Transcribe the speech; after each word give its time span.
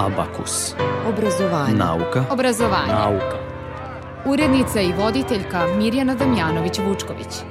Abakus. 0.00 0.74
Obrazovanje. 1.08 1.74
Nauka. 1.74 2.24
Obrazovanje. 2.30 2.92
Nauka. 2.92 3.36
Urednica 4.26 4.80
i 4.80 4.92
voditeljka 4.92 5.66
Mirjana 5.78 6.16
Damjanović-Vučković. 6.16 7.42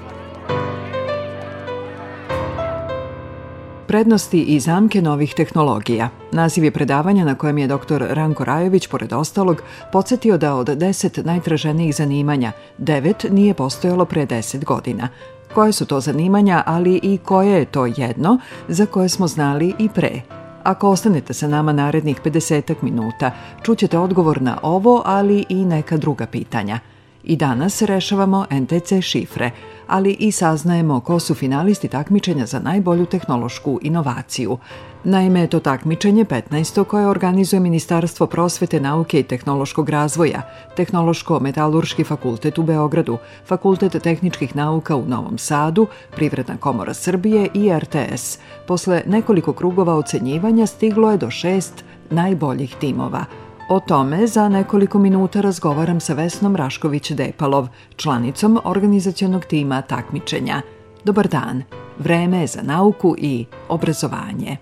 Prednosti 3.88 4.42
i 4.42 4.60
zamke 4.60 5.02
novih 5.02 5.34
tehnologija. 5.34 6.10
Naziv 6.32 6.64
je 6.64 6.72
predavanja 6.72 7.26
na 7.26 7.36
kojem 7.36 7.58
je 7.58 7.68
dr. 7.68 8.06
Ranko 8.10 8.46
Rajović, 8.46 8.88
pored 8.88 9.14
ostalog, 9.14 9.62
podsjetio 9.92 10.38
da 10.38 10.56
od 10.56 10.68
10 10.68 11.26
najtraženijih 11.26 11.96
zanimanja, 11.96 12.52
9 12.78 13.32
nije 13.32 13.54
postojalo 13.54 14.06
pre 14.06 14.26
10 14.26 14.66
godina. 14.66 15.10
Koje 15.54 15.72
su 15.72 15.86
to 15.86 16.00
zanimanja, 16.00 16.64
ali 16.66 17.00
i 17.04 17.18
koje 17.18 17.60
je 17.60 17.66
to 17.66 17.86
jedno 17.86 18.40
za 18.68 18.86
koje 18.86 19.10
smo 19.10 19.28
znali 19.28 19.74
i 19.80 19.90
pre. 19.90 20.39
Ako 20.64 20.90
ostanete 20.90 21.34
sa 21.34 21.48
nama 21.48 21.74
narednih 21.74 22.22
50 22.22 22.76
minuta, 22.82 23.32
čućete 23.64 23.98
odgovor 23.98 24.42
na 24.42 24.58
ovo, 24.64 25.02
ali 25.06 25.46
i 25.50 25.66
neka 25.66 25.98
druga 25.98 26.26
pitanja. 26.26 26.80
I 27.30 27.36
danas 27.36 27.82
rešavamo 27.82 28.46
NTC 28.52 29.02
šifre, 29.02 29.52
ali 29.88 30.12
i 30.20 30.32
saznajemo 30.32 31.00
ko 31.00 31.20
su 31.20 31.36
finalisti 31.36 31.88
takmičenja 31.88 32.46
za 32.46 32.60
najbolju 32.60 33.06
tehnološku 33.06 33.80
inovaciju. 33.82 34.58
Naime, 35.04 35.48
to 35.48 35.60
takmičenje 35.60 36.26
15. 36.26 36.84
koje 36.84 37.08
organizuje 37.08 37.60
Ministarstvo 37.60 38.28
prosvete, 38.28 38.80
nauke 38.80 39.20
i 39.20 39.24
tehnološkog 39.24 39.90
razvoja, 39.90 40.42
Tehnološko-metalurški 40.78 42.04
fakultet 42.04 42.58
u 42.58 42.64
Beogradu, 42.64 43.18
Fakultet 43.46 44.04
tehničkih 44.04 44.56
nauka 44.56 44.96
u 44.96 45.06
Novom 45.06 45.38
Sadu, 45.38 45.88
Privredna 46.16 46.58
komora 46.58 46.94
Srbije 46.94 47.48
i 47.54 47.72
RTS. 47.80 48.40
Posle 48.68 49.04
nekoliko 49.06 49.54
krugova 49.54 49.96
ocenjivanja 49.96 50.66
stiglo 50.66 51.12
je 51.12 51.18
do 51.18 51.30
šest 51.30 51.84
najboljih 52.10 52.76
timova– 52.80 53.26
O 53.72 53.80
tome 53.80 54.28
za 54.28 54.50
nekoliko 54.50 55.00
minuta 55.00 55.42
razgovaram 55.42 56.00
sa 56.00 56.14
Vesnom 56.14 56.56
Rašković-Depalov, 56.56 57.68
članicom 57.96 58.60
organizacionog 58.64 59.46
tima 59.46 59.82
takmičenja. 59.82 60.62
Dobar 61.04 61.28
dan, 61.28 61.64
vreme 61.98 62.42
je 62.42 62.48
za 62.48 62.62
nauku 62.62 63.16
i 63.18 63.46
obrazovanje. 63.68 64.58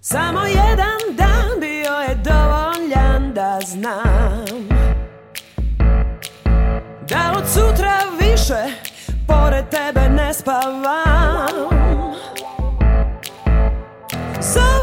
Samo 0.00 0.40
jedan 0.40 1.16
dan 1.16 1.60
bio 1.60 1.94
je 2.08 2.14
dovoljan 2.14 3.34
da 3.34 3.58
znam 3.66 4.68
Da 7.08 7.34
od 7.38 7.48
sutra 7.48 7.98
više 8.20 8.76
pored 9.26 9.64
tebe 9.68 10.08
ne 10.08 10.34
spavam 10.34 11.70
Zoveš 14.40 14.79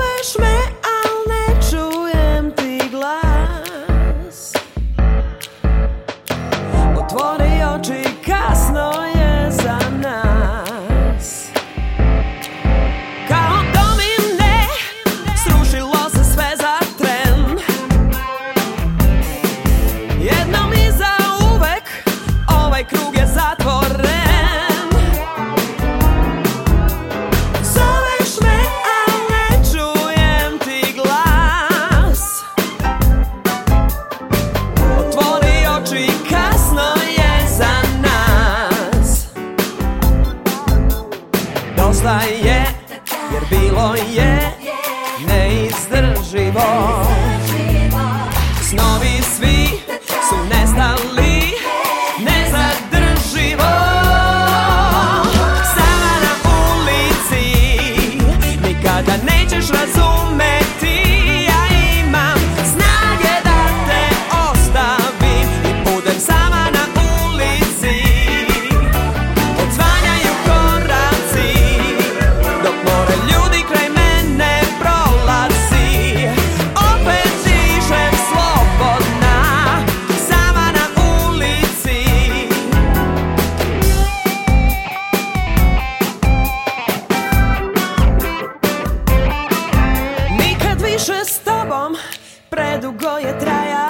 Predugo 92.78 93.18
je 93.18 93.34
trajalo 93.40 93.87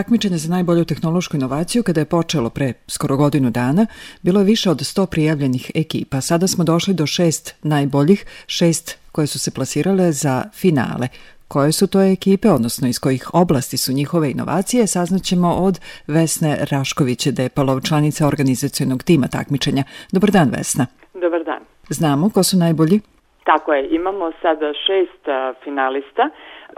takmičenja 0.00 0.38
za 0.38 0.50
najbolju 0.54 0.84
tehnološku 0.84 1.36
inovaciju 1.36 1.82
kada 1.82 2.00
je 2.00 2.12
počelo 2.16 2.50
pre 2.50 2.68
skoro 2.86 3.16
godinu 3.16 3.50
dana, 3.50 3.86
bilo 4.22 4.40
je 4.40 4.50
više 4.54 4.70
od 4.70 4.76
100 4.76 5.06
prijavljenih 5.06 5.70
ekipa. 5.74 6.20
Sada 6.20 6.46
smo 6.46 6.64
došli 6.64 6.94
do 6.94 7.06
šest 7.06 7.44
najboljih, 7.62 8.20
šest 8.46 8.86
koje 9.12 9.26
su 9.26 9.38
se 9.38 9.50
plasirale 9.56 10.12
za 10.12 10.34
finale. 10.60 11.06
Koje 11.48 11.72
su 11.72 11.86
to 11.86 12.00
ekipe, 12.02 12.48
odnosno 12.48 12.88
iz 12.88 12.98
kojih 12.98 13.24
oblasti 13.42 13.76
su 13.76 13.92
njihove 13.92 14.30
inovacije, 14.30 14.86
saznaćemo 14.86 15.50
od 15.54 15.80
Vesne 16.06 16.52
Raškoviće-Depalov, 16.70 17.88
članice 17.88 18.26
organizacijonog 18.26 19.02
tima 19.02 19.26
takmičenja. 19.28 19.82
Dobar 20.12 20.30
dan, 20.30 20.48
Vesna. 20.56 20.86
Dobar 21.14 21.44
dan. 21.44 21.62
Znamo 21.88 22.30
ko 22.30 22.42
su 22.42 22.56
najbolji? 22.56 23.00
Tako 23.44 23.72
je, 23.72 23.88
imamo 23.90 24.32
sada 24.42 24.72
šest 24.86 25.24
finalista. 25.64 26.24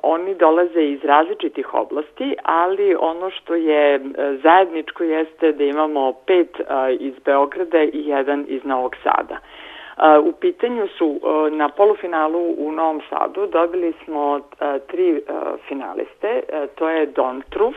Oni 0.02 0.34
dolaze 0.34 0.82
iz 0.84 1.04
različitih 1.04 1.74
oblasti, 1.74 2.36
ali 2.42 2.96
ono 3.00 3.30
što 3.30 3.54
je 3.54 4.00
zajedničko 4.42 5.04
jeste 5.04 5.52
da 5.52 5.64
imamo 5.64 6.12
pet 6.12 6.60
iz 7.00 7.14
Beograda 7.24 7.82
i 7.82 7.90
jedan 7.92 8.44
iz 8.48 8.64
Novog 8.64 8.96
Sada. 9.02 9.38
U 10.24 10.32
pitanju 10.32 10.88
su 10.98 11.20
na 11.50 11.68
polufinalu 11.68 12.54
u 12.58 12.72
Novom 12.72 13.00
Sadu 13.10 13.46
dobili 13.46 13.92
smo 14.04 14.40
tri 14.86 15.22
finaliste, 15.68 16.40
to 16.74 16.88
je 16.88 17.06
Don 17.06 17.42
Truf, 17.50 17.76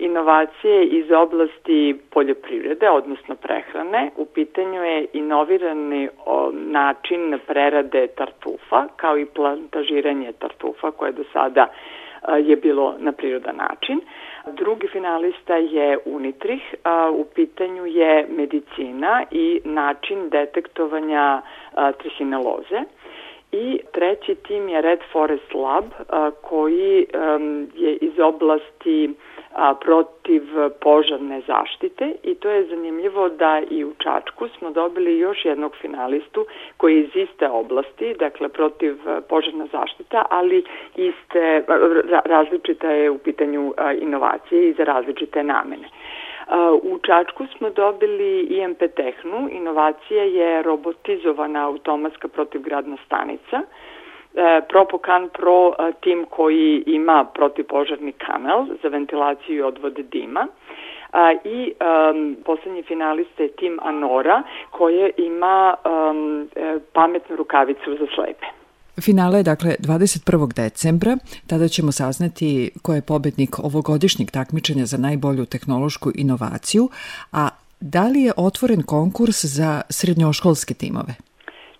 inovacije 0.00 0.84
iz 0.84 1.10
oblasti 1.10 1.96
poljoprivrede, 2.10 2.90
odnosno 2.90 3.34
prehrane. 3.34 4.10
U 4.16 4.24
pitanju 4.24 4.84
je 4.84 5.06
inovirani 5.12 6.08
način 6.52 7.38
prerade 7.46 8.06
tartufa, 8.06 8.86
kao 8.96 9.18
i 9.18 9.26
plantažiranje 9.26 10.32
tartufa 10.32 10.90
koje 10.90 11.12
do 11.12 11.24
sada 11.32 11.66
je 12.38 12.56
bilo 12.56 12.94
na 12.98 13.12
prirodan 13.12 13.56
način. 13.56 14.00
Drugi 14.46 14.88
finalista 14.88 15.56
je 15.56 15.98
Unitrih, 16.04 16.74
u 17.12 17.24
pitanju 17.34 17.86
je 17.86 18.26
medicina 18.36 19.24
i 19.30 19.60
način 19.64 20.28
detektovanja 20.28 21.42
trihineloze. 21.98 22.80
I 23.52 23.80
treći 23.92 24.34
tim 24.34 24.68
je 24.68 24.80
Red 24.80 25.00
Forest 25.12 25.54
Lab 25.54 25.84
koji 26.42 27.06
je 27.74 27.96
iz 27.96 28.18
oblasti 28.18 29.10
protiv 29.80 30.42
požarne 30.80 31.40
zaštite 31.46 32.12
i 32.22 32.34
to 32.34 32.50
je 32.50 32.66
zanimljivo 32.66 33.28
da 33.28 33.62
i 33.70 33.84
u 33.84 33.94
Čačku 33.94 34.48
smo 34.58 34.70
dobili 34.70 35.18
još 35.18 35.44
jednog 35.44 35.76
finalistu 35.80 36.46
koji 36.76 36.96
je 36.96 37.00
iz 37.00 37.16
iste 37.16 37.48
oblasti, 37.48 38.14
dakle 38.18 38.48
protiv 38.48 38.96
požarna 39.28 39.66
zaštita, 39.72 40.24
ali 40.30 40.64
iste, 40.96 41.64
različita 42.24 42.90
je 42.90 43.10
u 43.10 43.18
pitanju 43.18 43.74
inovacije 44.00 44.68
i 44.68 44.72
za 44.72 44.84
različite 44.84 45.44
namene. 45.44 45.88
U 46.82 46.98
Čačku 46.98 47.46
smo 47.58 47.70
dobili 47.70 48.40
IMP 48.40 48.82
Tehnu, 48.96 49.48
inovacija 49.52 50.24
je 50.24 50.62
robotizovana 50.62 51.66
automatska 51.66 52.28
protivgradna 52.28 52.96
stanica, 53.06 53.60
E, 53.60 53.99
Propokan 54.68 55.28
Pro 55.28 55.72
e, 55.78 55.92
tim 56.00 56.26
koji 56.30 56.82
ima 56.86 57.24
protipožarni 57.34 58.12
kanal 58.12 58.66
za 58.82 58.88
ventilaciju 58.88 59.56
i 59.56 59.62
odvode 59.62 60.02
dima 60.02 60.46
a, 61.12 61.32
i 61.44 61.72
um, 61.72 62.36
poslednji 62.44 62.82
finalista 62.82 63.42
je 63.42 63.48
tim 63.48 63.78
Anora 63.82 64.42
koje 64.70 65.10
ima 65.16 65.74
um, 65.84 66.48
pametnu 66.92 67.36
rukavicu 67.36 67.90
za 67.90 68.06
slepe. 68.14 68.46
Finale 69.00 69.38
je 69.38 69.42
dakle 69.42 69.74
21. 69.78 70.54
decembra, 70.54 71.16
tada 71.46 71.68
ćemo 71.68 71.92
saznati 71.92 72.70
ko 72.82 72.94
je 72.94 73.02
pobednik 73.02 73.58
ovogodišnjeg 73.58 74.30
takmičenja 74.30 74.86
za 74.86 74.96
najbolju 74.96 75.46
tehnološku 75.46 76.10
inovaciju, 76.14 76.88
a 77.32 77.48
da 77.80 78.08
li 78.08 78.22
je 78.22 78.32
otvoren 78.36 78.82
konkurs 78.82 79.44
za 79.44 79.80
srednjoškolske 79.90 80.74
timove? 80.74 81.29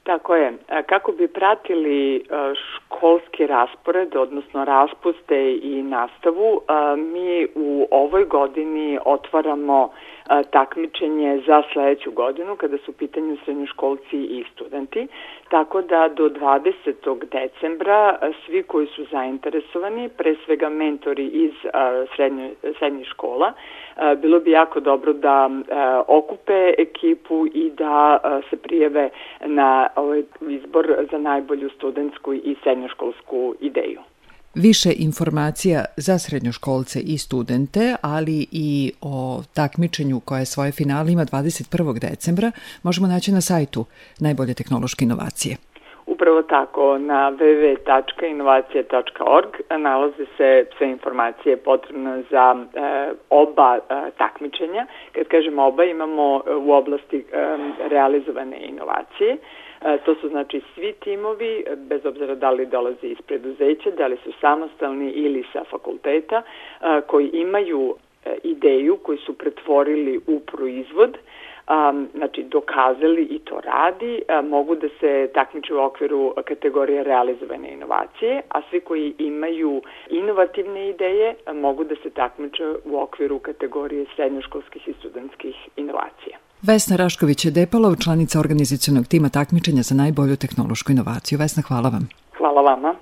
Tako 0.02 0.34
je. 0.36 0.52
Kako 0.86 1.12
bi 1.12 1.28
pratili 1.28 2.24
školski 2.54 3.46
raspored, 3.46 4.16
odnosno 4.16 4.64
raspuste 4.64 5.54
i 5.62 5.82
nastavu, 5.82 6.60
mi 6.96 7.46
u 7.54 7.88
ovoj 7.90 8.24
godini 8.24 8.98
otvaramo 9.04 9.90
takmičenje 10.50 11.42
za 11.46 11.62
sledeću 11.72 12.10
godinu 12.10 12.56
kada 12.56 12.78
su 12.78 12.90
u 12.90 12.94
pitanju 12.94 13.36
srednjoškolci 13.44 14.16
i 14.16 14.44
studenti. 14.52 15.06
Tako 15.48 15.82
da 15.82 16.08
do 16.08 16.28
20. 16.28 17.18
decembra 17.32 18.18
svi 18.46 18.62
koji 18.62 18.86
su 18.86 19.04
zainteresovani, 19.04 20.08
pre 20.08 20.34
svega 20.44 20.68
mentori 20.68 21.26
iz 21.26 21.52
srednje, 22.16 22.50
srednjih 22.78 23.06
škola, 23.06 23.52
bilo 24.16 24.40
bi 24.40 24.50
jako 24.50 24.80
dobro 24.80 25.12
da 25.12 25.50
okupe 26.06 26.72
ekipu 26.78 27.46
i 27.54 27.70
da 27.70 28.18
se 28.50 28.56
prijeve 28.56 29.10
na 29.46 29.88
ovaj 29.96 30.22
izbor 30.48 31.06
za 31.10 31.18
najbolju 31.18 31.70
studentsku 31.70 32.34
i 32.34 32.56
srednjoškolsku 32.62 33.54
ideju. 33.60 34.00
Više 34.54 34.90
informacija 34.96 35.84
za 35.96 36.18
srednjoškolce 36.18 37.00
i 37.00 37.18
studente, 37.18 37.96
ali 38.02 38.46
i 38.52 38.92
o 39.00 39.42
takmičenju 39.54 40.20
koje 40.20 40.44
svoje 40.44 40.72
finale 40.72 41.12
ima 41.12 41.24
21. 41.24 42.10
decembra, 42.10 42.50
možemo 42.82 43.06
naći 43.06 43.32
na 43.32 43.40
sajtu 43.40 43.84
Najbolje 44.20 44.54
tehnološke 44.54 45.04
inovacije. 45.04 45.56
Upravo 46.06 46.42
tako, 46.42 46.98
na 46.98 47.32
www.inovacije.org 47.32 49.48
nalaze 49.78 50.26
se 50.36 50.66
sve 50.78 50.90
informacije 50.90 51.56
potrebne 51.56 52.22
za 52.30 52.56
e, 52.56 52.58
oba 53.30 53.76
e, 53.76 53.80
takmičenja. 54.18 54.86
Kad 55.12 55.28
kažemo 55.28 55.66
oba, 55.66 55.84
imamo 55.84 56.42
u 56.66 56.72
oblasti 56.72 57.18
e, 57.18 57.22
realizovane 57.88 58.60
inovacije, 58.60 59.36
to 60.04 60.14
su 60.14 60.28
znači 60.28 60.60
svi 60.74 60.92
timovi, 60.92 61.64
bez 61.76 62.06
obzira 62.06 62.34
da 62.34 62.50
li 62.50 62.66
dolaze 62.66 63.06
iz 63.06 63.20
preduzeća, 63.26 63.90
da 63.90 64.06
li 64.06 64.16
su 64.24 64.32
samostalni 64.40 65.10
ili 65.10 65.44
sa 65.52 65.64
fakulteta, 65.70 66.42
e, 66.42 67.00
koji 67.06 67.30
imaju 67.32 67.94
e, 68.24 68.36
ideju, 68.42 68.96
koji 68.96 69.18
su 69.18 69.38
pretvorili 69.38 70.20
u 70.26 70.40
proizvod, 70.40 71.18
znači 72.14 72.42
dokazali 72.42 73.22
i 73.22 73.38
to 73.38 73.60
radi, 73.60 74.22
mogu 74.44 74.74
da 74.74 74.88
se 75.00 75.30
takmiče 75.34 75.74
u 75.74 75.80
okviru 75.80 76.34
kategorije 76.44 77.04
realizovane 77.04 77.72
inovacije, 77.72 78.42
a 78.48 78.62
svi 78.70 78.80
koji 78.80 79.14
imaju 79.18 79.82
inovativne 80.10 80.88
ideje 80.88 81.34
mogu 81.54 81.84
da 81.84 81.94
se 82.02 82.10
takmiče 82.10 82.64
u 82.84 83.00
okviru 83.00 83.38
kategorije 83.38 84.06
srednjoškolskih 84.16 84.88
i 84.88 84.92
studentskih 84.92 85.68
inovacija. 85.76 86.49
Vesna 86.62 86.96
Rašković 86.96 87.44
je 87.44 87.50
Depalov, 87.50 87.96
članica 87.96 88.40
organizacijonog 88.40 89.06
tima 89.06 89.28
takmičenja 89.28 89.82
za 89.82 89.94
najbolju 89.94 90.36
tehnološku 90.36 90.92
inovaciju. 90.92 91.38
Vesna, 91.38 91.62
hvala 91.62 91.88
vam. 91.88 92.08
Hvala 92.38 92.60
vama. 92.62 92.94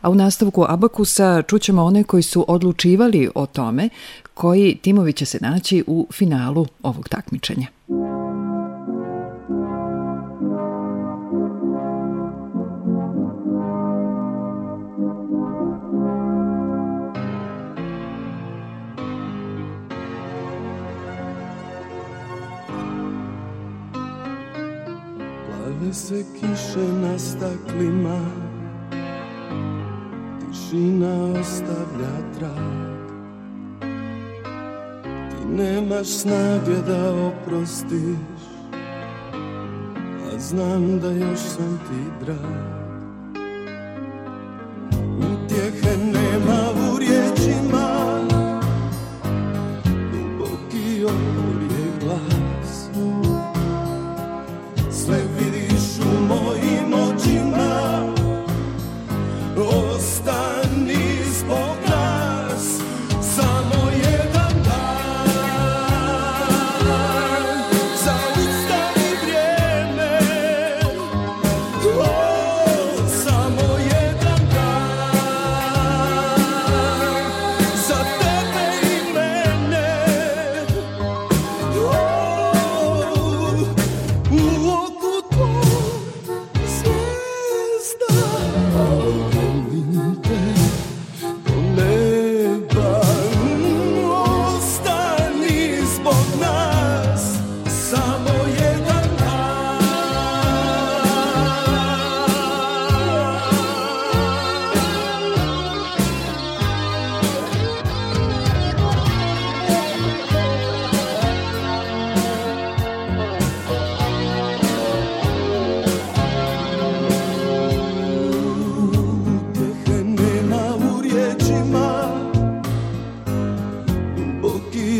A 0.00 0.10
u 0.10 0.14
nastavku 0.14 0.64
Abakusa 0.68 1.42
čućemo 1.42 1.84
one 1.84 2.04
koji 2.04 2.22
su 2.22 2.44
odlučivali 2.48 3.28
o 3.34 3.46
tome 3.46 3.88
koji 4.34 4.76
timovi 4.82 5.12
će 5.12 5.26
se 5.26 5.38
naći 5.40 5.84
u 5.86 6.06
finalu 6.12 6.66
ovog 6.82 7.08
takmičenja. 7.08 7.66
Plave 25.86 25.94
se 25.94 26.24
kiše 26.34 26.88
na 27.02 27.18
staklima. 27.18 28.20
Tišina 30.40 31.40
ostavlja 31.40 32.16
trag. 32.38 33.08
Ti 35.30 35.46
nemaš 35.48 36.06
snage 36.06 36.82
da 36.86 37.14
oprostiš 37.26 38.42
A 40.26 40.38
znam 40.38 41.00
da 41.00 41.10
još 41.10 41.38
sam 41.38 41.80
ti 41.88 42.24
drag 42.24 42.85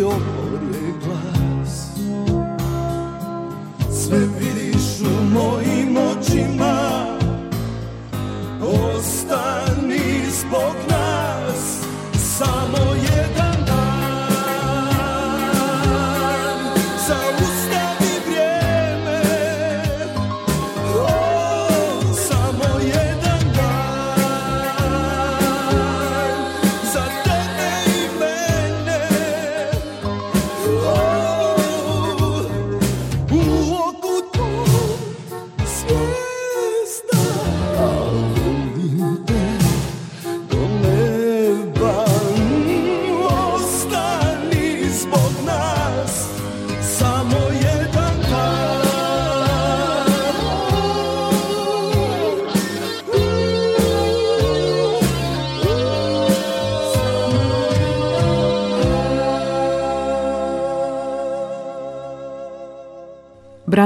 your 0.07 0.46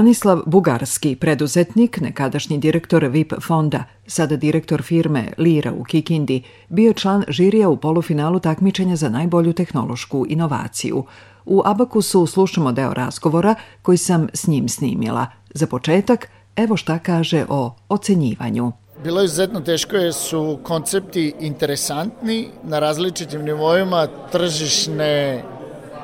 Branislav 0.00 0.40
Bugarski, 0.46 1.16
preduzetnik, 1.16 2.00
nekadašnji 2.00 2.58
direktor 2.58 3.04
VIP 3.04 3.32
fonda, 3.42 3.84
sada 4.06 4.36
direktor 4.36 4.82
firme 4.82 5.32
Lira 5.38 5.72
u 5.72 5.84
Kikindi, 5.84 6.42
bio 6.68 6.92
član 6.92 7.24
žirija 7.28 7.68
u 7.68 7.76
polufinalu 7.76 8.40
takmičenja 8.40 8.96
za 8.96 9.08
najbolju 9.08 9.52
tehnološku 9.52 10.26
inovaciju. 10.28 11.04
U 11.44 11.62
Abakusu 11.64 12.26
slušamo 12.26 12.72
deo 12.72 12.94
razgovora 12.94 13.54
koji 13.82 13.98
sam 13.98 14.28
s 14.34 14.46
njim 14.46 14.68
snimila. 14.68 15.26
Za 15.54 15.66
početak, 15.66 16.28
evo 16.56 16.76
šta 16.76 16.98
kaže 16.98 17.44
o 17.48 17.74
ocenjivanju. 17.88 18.72
Bilo 19.04 19.20
je 19.20 19.24
izuzetno 19.24 19.60
teško 19.60 19.96
jer 19.96 20.14
su 20.14 20.58
koncepti 20.62 21.34
interesantni 21.40 22.48
na 22.64 22.78
različitim 22.78 23.42
nivoima 23.42 24.08
tržišne 24.32 25.42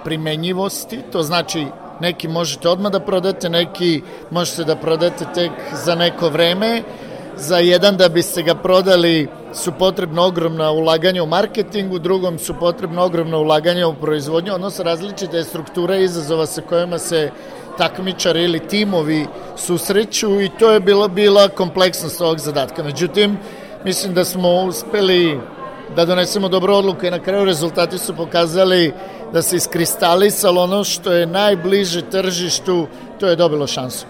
primenjivosti, 0.05 0.99
to 1.13 1.23
znači 1.23 1.67
neki 2.01 2.29
možete 2.29 2.69
odmah 2.69 2.93
da 2.93 3.01
prodate, 3.01 3.49
neki 3.49 4.03
možete 4.31 4.65
da 4.65 4.77
prodate 4.77 5.25
tek 5.35 5.51
za 5.85 5.95
neko 5.95 6.29
vreme, 6.29 6.83
za 7.37 7.59
jedan 7.59 7.97
da 7.97 8.09
biste 8.09 8.43
ga 8.43 8.55
prodali 8.55 9.29
su 9.53 9.73
potrebno 9.73 10.23
ogromna 10.23 10.71
ulaganja 10.71 11.23
u 11.23 11.27
marketingu, 11.27 11.99
drugom 11.99 12.39
su 12.39 12.55
potrebno 12.61 13.05
ogromna 13.05 13.39
ulaganja 13.39 13.89
u 13.89 13.95
proizvodnju, 13.95 14.55
odnosno 14.55 14.85
različite 14.85 15.45
strukture 15.45 16.03
izazova 16.03 16.47
sa 16.47 16.63
kojima 16.63 16.99
se 16.99 17.31
takmičari 17.79 18.45
ili 18.45 18.59
timovi 18.69 19.27
susreću 19.57 20.41
i 20.41 20.51
to 20.59 20.71
je 20.71 20.81
bila, 20.81 21.09
bila 21.09 21.49
kompleksnost 21.49 22.21
ovog 22.21 22.39
zadatka. 22.39 22.83
Međutim, 22.83 23.39
mislim 23.85 24.15
da 24.15 24.25
smo 24.25 24.55
uspeli 24.55 25.41
da 25.97 26.05
donesemo 26.05 26.49
dobro 26.49 26.77
odluku 26.77 27.07
i 27.07 27.11
na 27.11 27.19
kraju 27.19 27.45
rezultati 27.45 27.99
su 27.99 28.17
pokazali 28.17 28.93
da 29.33 29.43
se 29.43 29.57
iskristalisalo 29.57 30.63
ono 30.63 30.85
što 30.85 31.13
je 31.13 31.27
najbliže 31.27 32.03
tržištu, 32.11 32.87
to 33.21 33.27
je 33.27 33.37
dobilo 33.37 33.67
šansu. 33.67 34.07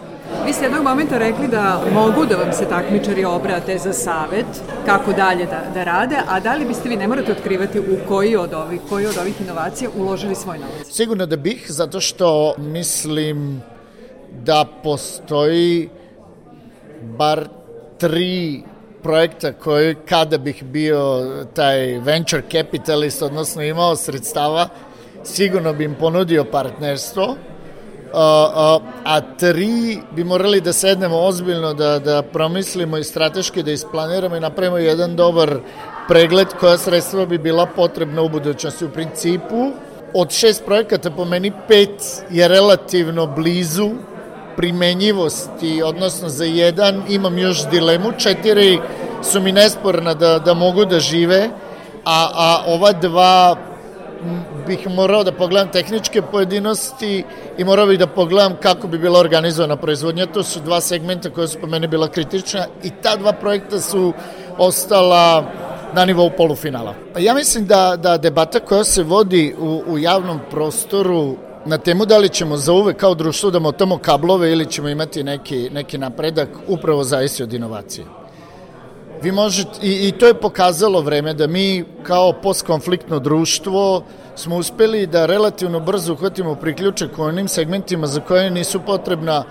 Vi 0.47 0.53
ste 0.53 0.65
jednog 0.65 0.85
momenta 0.85 1.19
rekli 1.19 1.49
da 1.49 1.83
mogu 1.93 2.27
da 2.27 2.37
vam 2.37 2.53
se 2.53 2.69
takmičari 2.69 3.25
obrate 3.25 3.79
za 3.79 3.93
savet 3.93 4.47
kako 4.87 5.13
dalje 5.13 5.47
da, 5.47 5.63
da 5.75 5.85
rade, 5.85 6.17
a 6.29 6.41
da 6.41 6.55
li 6.55 6.65
biste 6.65 6.89
vi, 6.89 6.97
ne 6.97 7.09
morate 7.09 7.33
otkrivati 7.33 7.81
u 7.81 7.97
koji 8.09 8.37
od 8.37 8.55
ovih, 8.55 8.81
koji 8.89 9.07
od 9.07 9.19
ovih 9.19 9.41
inovacija 9.41 9.91
uložili 9.97 10.35
svoj 10.35 10.59
novac? 10.59 10.87
Sigurno 10.91 11.27
da 11.27 11.37
bih, 11.37 11.67
zato 11.69 12.01
što 12.01 12.55
mislim 12.59 13.63
da 14.45 14.65
postoji 14.83 15.89
bar 17.19 17.49
tri 17.99 18.63
projekta 19.03 19.53
koji 19.53 19.95
kada 19.95 20.39
bih 20.39 20.65
bio 20.65 21.25
taj 21.55 21.99
venture 21.99 22.43
capitalist, 22.53 23.23
odnosno 23.23 23.63
imao 23.63 23.97
sredstava, 23.97 24.69
sigurno 25.25 25.73
bi 25.73 25.85
im 25.85 25.95
ponudio 25.95 26.45
partnerstvo, 26.45 27.37
a, 28.15 28.51
a, 28.55 28.79
a 29.05 29.21
tri 29.21 29.99
bi 30.13 30.25
morali 30.25 30.61
da 30.61 30.73
sednemo 30.73 31.17
ozbiljno, 31.17 31.75
da, 31.75 31.99
da 31.99 32.23
promislimo 32.23 32.99
i 32.99 33.05
strateški 33.05 33.63
da 33.63 33.73
isplaniramo 33.73 34.37
i 34.37 34.41
napravimo 34.41 34.79
jedan 34.79 35.17
dobar 35.17 35.59
pregled 36.09 36.49
koja 36.61 36.79
sredstva 36.79 37.27
bi 37.27 37.39
bila 37.39 37.67
potrebna 37.67 38.23
u 38.23 38.29
budućnosti. 38.29 38.85
U 38.85 38.91
principu, 38.91 39.71
od 40.15 40.31
šest 40.31 40.65
projekata 40.65 41.11
po 41.11 41.25
meni 41.25 41.53
pet 41.69 42.23
je 42.31 42.49
relativno 42.49 43.27
blizu 43.27 43.91
primenjivosti, 44.57 45.83
odnosno 45.83 46.29
za 46.29 46.45
jedan 46.45 47.03
imam 47.09 47.39
još 47.39 47.71
dilemu, 47.71 48.13
četiri 48.19 48.79
su 49.23 49.41
mi 49.41 49.53
nesporna 49.53 50.15
da, 50.15 50.39
da 50.39 50.55
mogu 50.55 50.85
da 50.85 51.01
žive, 51.01 51.49
a, 52.05 52.29
a 52.35 52.63
ova 52.67 52.93
dva 52.93 53.57
bih 54.67 54.89
morao 54.91 55.25
da 55.25 55.33
pogledam 55.33 55.71
tehničke 55.73 56.23
pojedinosti 56.23 57.25
i 57.59 57.65
morao 57.65 57.87
bih 57.87 57.99
da 57.99 58.07
pogledam 58.07 58.57
kako 58.63 58.89
bi 58.89 58.99
bila 58.99 59.21
organizovana 59.21 59.77
proizvodnja. 59.77 60.27
To 60.27 60.43
su 60.43 60.61
dva 60.61 60.81
segmenta 60.81 61.31
koja 61.31 61.47
su 61.47 61.59
po 61.61 61.67
meni 61.67 61.87
bila 61.87 62.09
kritična 62.09 62.67
i 62.83 62.91
ta 63.03 63.17
dva 63.17 63.33
projekta 63.33 63.81
su 63.81 64.13
ostala 64.59 65.45
na 65.93 66.05
nivou 66.05 66.31
polufinala. 66.37 66.95
Ja 67.19 67.35
mislim 67.35 67.67
da, 67.67 67.97
da 67.97 68.19
debata 68.19 68.61
koja 68.61 68.85
se 68.85 69.03
vodi 69.03 69.55
u, 69.59 69.83
u 69.87 69.99
javnom 69.99 70.41
prostoru 70.51 71.37
na 71.67 71.79
temu 71.79 72.07
da 72.07 72.19
li 72.19 72.29
ćemo 72.29 72.57
za 72.57 72.73
uve 72.73 72.95
kao 72.95 73.15
društvo 73.15 73.51
da 73.51 73.59
motamo 73.59 73.99
kablove 73.99 74.53
ili 74.53 74.67
ćemo 74.67 74.89
imati 74.89 75.25
neki, 75.25 75.71
neki 75.73 75.99
napredak 75.99 76.49
upravo 76.69 77.05
zavisi 77.05 77.43
od 77.43 77.53
inovacije. 77.53 78.07
Vi 79.23 79.33
možete, 79.33 79.71
i, 79.83 80.09
i 80.09 80.13
to 80.13 80.27
je 80.27 80.41
pokazalo 80.41 81.01
vreme 81.01 81.35
da 81.35 81.47
mi 81.47 81.85
kao 82.03 82.33
postkonfliktno 82.33 83.19
društvo 83.19 84.03
smo 84.35 84.57
uspeli 84.57 85.07
da 85.07 85.27
relativno 85.27 85.81
brzo 85.81 86.13
uhvatimo 86.13 86.55
priključak 86.55 87.19
u 87.19 87.23
onim 87.23 87.49
segmentima 87.49 88.07
za 88.07 88.21
koje 88.21 88.51
nisu 88.51 88.81
potrebna 88.87 89.45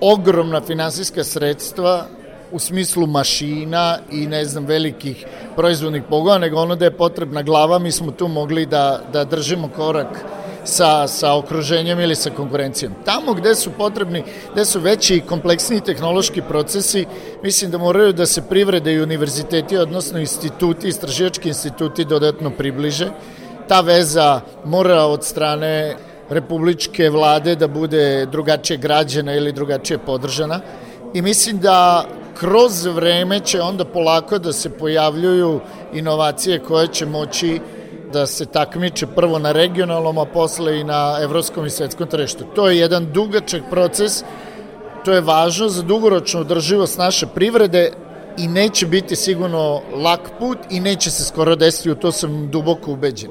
ogromna 0.00 0.60
finansijska 0.60 1.24
sredstva 1.24 2.06
u 2.52 2.58
smislu 2.58 3.06
mašina 3.06 3.98
i 4.12 4.26
ne 4.26 4.44
znam 4.44 4.66
velikih 4.66 5.26
proizvodnih 5.56 6.02
pogona, 6.10 6.38
nego 6.38 6.60
ono 6.60 6.76
da 6.76 6.84
je 6.84 6.96
potrebna 6.96 7.42
glava, 7.42 7.78
mi 7.78 7.92
smo 7.92 8.12
tu 8.12 8.28
mogli 8.28 8.66
da, 8.66 9.00
da 9.12 9.24
držimo 9.24 9.68
korak 9.76 10.24
sa, 10.64 11.08
sa 11.08 11.34
okruženjem 11.36 12.00
ili 12.00 12.14
sa 12.16 12.30
konkurencijom. 12.30 12.92
Tamo 13.04 13.34
gde 13.34 13.54
su 13.54 13.70
potrebni, 13.70 14.24
gde 14.52 14.64
su 14.64 14.80
veći 14.80 15.16
i 15.16 15.20
kompleksniji 15.20 15.80
tehnološki 15.80 16.42
procesi, 16.42 17.06
mislim 17.42 17.70
da 17.70 17.78
moraju 17.78 18.12
da 18.12 18.26
se 18.26 18.42
privrede 18.42 18.92
i 18.92 19.02
univerziteti, 19.02 19.76
odnosno 19.76 20.18
instituti, 20.18 20.88
istraživački 20.88 21.48
instituti 21.48 22.04
dodatno 22.04 22.50
približe. 22.50 23.10
Ta 23.68 23.80
veza 23.80 24.40
mora 24.64 25.04
od 25.04 25.24
strane 25.24 25.96
republičke 26.30 27.10
vlade 27.10 27.56
da 27.56 27.68
bude 27.68 28.26
drugačije 28.26 28.76
građana 28.76 29.34
ili 29.34 29.52
drugačije 29.52 29.98
podržana. 29.98 30.60
I 31.14 31.22
mislim 31.22 31.58
da 31.58 32.04
kroz 32.38 32.86
vreme 32.86 33.40
će 33.40 33.60
onda 33.60 33.84
polako 33.84 34.38
da 34.38 34.52
se 34.52 34.70
pojavljuju 34.70 35.60
inovacije 35.92 36.58
koje 36.58 36.86
će 36.86 37.06
moći 37.06 37.60
da 38.12 38.26
se 38.26 38.46
takmiče 38.46 39.06
prvo 39.06 39.38
na 39.38 39.52
regionalnom, 39.52 40.18
a 40.18 40.24
posle 40.24 40.80
i 40.80 40.84
na 40.84 41.18
evropskom 41.22 41.66
i 41.66 41.70
svetskom 41.70 42.08
tržištu. 42.08 42.44
To 42.54 42.68
je 42.70 42.78
jedan 42.78 43.12
dugačak 43.12 43.62
proces, 43.70 44.22
to 45.04 45.12
je 45.12 45.20
važno 45.20 45.68
za 45.68 45.82
dugoročnu 45.82 46.40
održivost 46.40 46.98
naše 46.98 47.26
privrede 47.26 47.92
i 48.38 48.48
neće 48.48 48.86
biti 48.86 49.16
sigurno 49.16 49.80
lak 49.94 50.30
put 50.38 50.58
i 50.70 50.80
neće 50.80 51.10
se 51.10 51.24
skoro 51.24 51.56
desiti, 51.56 51.90
u 51.90 51.94
to 51.94 52.12
sam 52.12 52.50
duboko 52.50 52.92
ubeđen. 52.92 53.30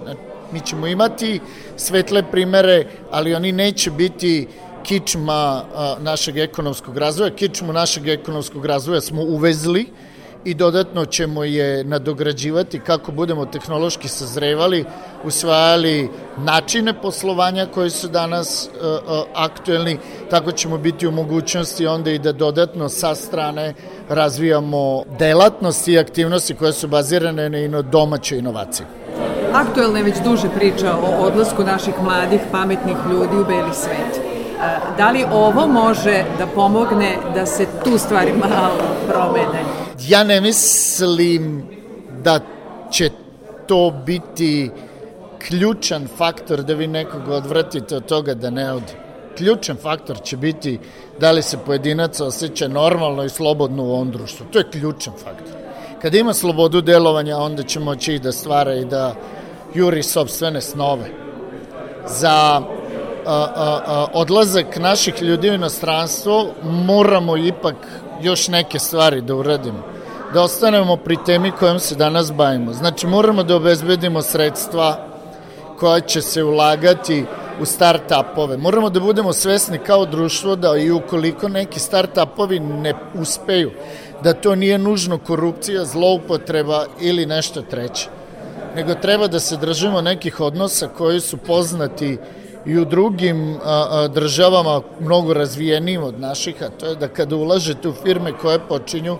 Mi 0.51 0.61
ćemo 0.61 0.87
imati 0.87 1.39
svetle 1.77 2.23
primere, 2.31 2.85
ali 3.11 3.35
oni 3.35 3.51
neće 3.51 3.91
biti 3.91 4.47
kičma 4.83 5.63
našeg 5.99 6.37
ekonomskog 6.37 6.97
razvoja. 6.97 7.35
Kičmu 7.35 7.73
našeg 7.73 8.07
ekonomskog 8.07 8.65
razvoja 8.65 9.01
smo 9.01 9.21
uvezli, 9.21 9.85
i 10.43 10.53
dodatno 10.53 11.05
ćemo 11.05 11.43
je 11.43 11.83
nadograđivati 11.83 12.79
kako 12.79 13.11
budemo 13.11 13.45
tehnološki 13.45 14.07
sazrevali, 14.07 14.85
usvajali 15.23 16.09
načine 16.37 16.93
poslovanja 17.01 17.65
koji 17.73 17.89
su 17.89 18.07
danas 18.07 18.69
uh, 18.69 18.85
uh, 18.85 19.23
aktuelni, 19.35 19.97
tako 20.29 20.51
ćemo 20.51 20.77
biti 20.77 21.07
u 21.07 21.11
mogućnosti 21.11 21.87
onda 21.87 22.11
i 22.11 22.19
da 22.19 22.31
dodatno 22.31 22.89
sa 22.89 23.15
strane 23.15 23.73
razvijamo 24.09 25.03
delatnosti 25.19 25.93
i 25.93 25.99
aktivnosti 25.99 26.55
koje 26.55 26.73
su 26.73 26.87
bazirane 26.87 27.67
na 27.67 27.81
domaćoj 27.81 28.37
inovaciji. 28.37 28.85
Aktuelna 29.53 29.97
je 29.97 30.03
već 30.03 30.15
duže 30.23 30.47
priča 30.55 30.93
o 30.93 31.25
odlasku 31.25 31.63
naših 31.63 31.93
mladih, 32.03 32.39
pametnih 32.51 32.95
ljudi 33.11 33.35
u 33.37 33.45
beli 33.45 33.73
svet. 33.73 34.21
Da 34.97 35.11
li 35.11 35.25
ovo 35.31 35.67
može 35.67 36.23
da 36.37 36.47
pomogne 36.47 37.17
da 37.35 37.45
se 37.45 37.65
tu 37.83 37.97
stvari 37.97 38.33
malo 38.33 38.77
promene? 39.07 39.78
Ja 40.07 40.23
ne 40.23 40.41
mislim 40.41 41.63
da 42.23 42.39
će 42.91 43.09
to 43.67 44.01
biti 44.05 44.71
ključan 45.47 46.07
faktor 46.17 46.63
da 46.63 46.73
vi 46.73 46.87
nekog 46.87 47.27
odvratite 47.29 47.95
od 47.95 48.05
toga 48.05 48.33
da 48.33 48.49
ne 48.49 48.73
odi. 48.73 48.93
Ključan 49.37 49.77
faktor 49.77 50.21
će 50.23 50.37
biti 50.37 50.79
da 51.19 51.31
li 51.31 51.41
se 51.41 51.57
pojedinac 51.65 52.19
osjeća 52.19 52.67
normalno 52.67 53.23
i 53.23 53.29
slobodno 53.29 53.83
u 53.83 53.91
ovom 53.91 54.11
društvu. 54.11 54.45
To 54.51 54.59
je 54.59 54.69
ključan 54.71 55.13
faktor. 55.13 55.55
Kada 56.01 56.17
ima 56.17 56.33
slobodu 56.33 56.81
delovanja, 56.81 57.37
onda 57.37 57.63
će 57.63 57.79
moći 57.79 58.13
i 58.13 58.19
da 58.19 58.31
stvara 58.31 58.75
i 58.75 58.85
da 58.85 59.15
juri 59.73 60.03
sobstvene 60.03 60.61
snove. 60.61 61.09
Za 62.07 62.61
a, 63.25 63.47
a, 63.55 63.81
a, 63.85 64.05
odlazak 64.13 64.77
naših 64.77 65.21
ljudi 65.21 65.49
u 65.49 65.53
inostranstvo 65.53 66.47
moramo 66.63 67.37
ipak 67.37 67.75
još 68.21 68.47
neke 68.47 68.79
stvari 68.79 69.21
da 69.21 69.35
uradimo. 69.35 69.83
Da 70.33 70.41
ostanemo 70.41 70.95
pri 70.97 71.17
temi 71.25 71.51
kojom 71.51 71.79
se 71.79 71.95
danas 71.95 72.31
bavimo. 72.33 72.73
Znači 72.73 73.07
moramo 73.07 73.43
da 73.43 73.55
obezbedimo 73.55 74.21
sredstva 74.21 75.07
koja 75.79 75.99
će 75.99 76.21
se 76.21 76.43
ulagati 76.43 77.25
u 77.61 77.65
start-upove. 77.65 78.57
Moramo 78.57 78.89
da 78.89 78.99
budemo 78.99 79.33
svesni 79.33 79.77
kao 79.77 80.05
društvo 80.05 80.55
da 80.55 80.77
i 80.77 80.91
ukoliko 80.91 81.47
neki 81.47 81.79
start-upovi 81.79 82.59
ne 82.59 82.93
uspeju, 83.13 83.71
da 84.23 84.33
to 84.33 84.55
nije 84.55 84.77
nužno 84.77 85.17
korupcija, 85.17 85.85
zloupotreba 85.85 86.85
ili 87.01 87.25
nešto 87.25 87.61
treće. 87.61 88.09
Nego 88.75 88.93
treba 88.93 89.27
da 89.27 89.39
se 89.39 89.57
držimo 89.57 90.01
nekih 90.01 90.39
odnosa 90.39 90.87
koji 90.87 91.19
su 91.19 91.37
poznati 91.37 92.17
i 92.65 92.77
u 92.77 92.85
drugim 92.85 93.57
a, 93.63 93.87
a, 93.89 94.07
državama 94.07 94.81
mnogo 94.99 95.33
razvijenijim 95.33 96.03
od 96.03 96.19
naših, 96.19 96.63
a 96.63 96.69
to 96.69 96.85
je 96.85 96.95
da 96.95 97.07
kada 97.07 97.35
ulažete 97.35 97.89
u 97.89 97.93
firme 97.93 98.33
koje 98.41 98.59
počinju, 98.59 99.17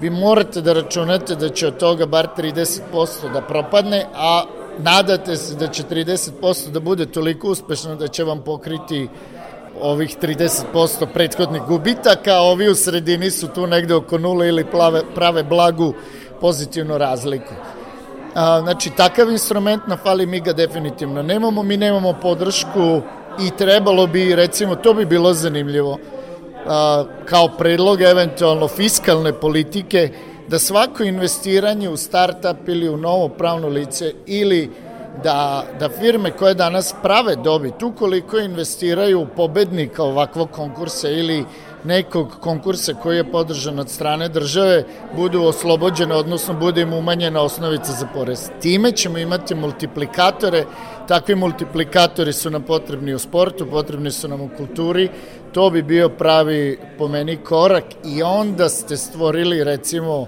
vi 0.00 0.10
morate 0.10 0.60
da 0.60 0.72
računate 0.72 1.34
da 1.34 1.48
će 1.48 1.66
od 1.66 1.76
toga 1.76 2.06
bar 2.06 2.28
30% 2.38 3.32
da 3.32 3.40
propadne, 3.40 4.06
a 4.14 4.44
nadate 4.78 5.36
se 5.36 5.54
da 5.54 5.68
će 5.68 5.82
30% 5.82 6.70
da 6.70 6.80
bude 6.80 7.06
toliko 7.06 7.48
uspešno 7.48 7.96
da 7.96 8.08
će 8.08 8.24
vam 8.24 8.42
pokriti 8.42 9.08
ovih 9.80 10.16
30% 10.22 11.06
prethodnih 11.14 11.62
gubitaka, 11.62 12.34
a 12.34 12.40
ovi 12.40 12.68
u 12.68 12.74
sredini 12.74 13.30
su 13.30 13.48
tu 13.48 13.66
negde 13.66 13.94
oko 13.94 14.18
nule 14.18 14.48
ili 14.48 14.64
plave, 14.64 15.02
prave 15.14 15.42
blagu 15.42 15.94
pozitivnu 16.40 16.98
razliku. 16.98 17.54
A, 18.36 18.60
znači, 18.60 18.90
takav 18.90 19.30
instrument 19.30 19.86
na 19.86 19.96
fali 19.96 20.26
mi 20.26 20.40
ga 20.40 20.52
definitivno 20.52 21.22
nemamo, 21.22 21.62
mi 21.62 21.76
nemamo 21.76 22.12
podršku 22.12 23.00
i 23.40 23.50
trebalo 23.58 24.06
bi, 24.06 24.34
recimo, 24.34 24.74
to 24.74 24.94
bi 24.94 25.04
bilo 25.04 25.32
zanimljivo, 25.34 25.98
a, 26.66 27.04
kao 27.24 27.48
predlog 27.58 28.00
eventualno 28.00 28.68
fiskalne 28.68 29.32
politike, 29.32 30.10
da 30.48 30.58
svako 30.58 31.02
investiranje 31.02 31.88
u 31.88 31.96
startup 31.96 32.68
ili 32.68 32.88
u 32.88 32.96
novo 32.96 33.28
pravno 33.28 33.68
lice 33.68 34.12
ili 34.26 34.70
da, 35.22 35.64
da 35.80 35.88
firme 35.88 36.30
koje 36.30 36.54
danas 36.54 36.94
prave 37.02 37.36
dobit, 37.36 37.82
ukoliko 37.82 38.38
investiraju 38.38 39.20
u 39.20 39.26
pobednika 39.36 40.02
ovakvog 40.02 40.50
konkursa 40.50 41.08
ili 41.08 41.44
nekog 41.86 42.36
konkursa 42.40 42.94
koji 42.94 43.16
je 43.16 43.30
podržan 43.30 43.78
od 43.78 43.90
strane 43.90 44.28
države, 44.28 44.84
budu 45.16 45.42
oslobođene, 45.42 46.14
odnosno 46.14 46.54
bude 46.54 46.80
im 46.80 46.92
umanjena 46.92 47.40
osnovica 47.40 47.92
za 47.92 48.06
porez. 48.14 48.50
Time 48.60 48.92
ćemo 48.92 49.18
imati 49.18 49.54
multiplikatore, 49.54 50.64
takvi 51.08 51.34
multiplikatori 51.34 52.32
su 52.32 52.50
nam 52.50 52.62
potrebni 52.62 53.14
u 53.14 53.18
sportu, 53.18 53.66
potrebni 53.70 54.10
su 54.10 54.28
nam 54.28 54.40
u 54.40 54.50
kulturi, 54.56 55.08
to 55.52 55.70
bi 55.70 55.82
bio 55.82 56.08
pravi, 56.08 56.78
po 56.98 57.08
meni, 57.08 57.36
korak 57.36 57.84
i 58.04 58.22
onda 58.22 58.68
ste 58.68 58.96
stvorili, 58.96 59.64
recimo, 59.64 60.26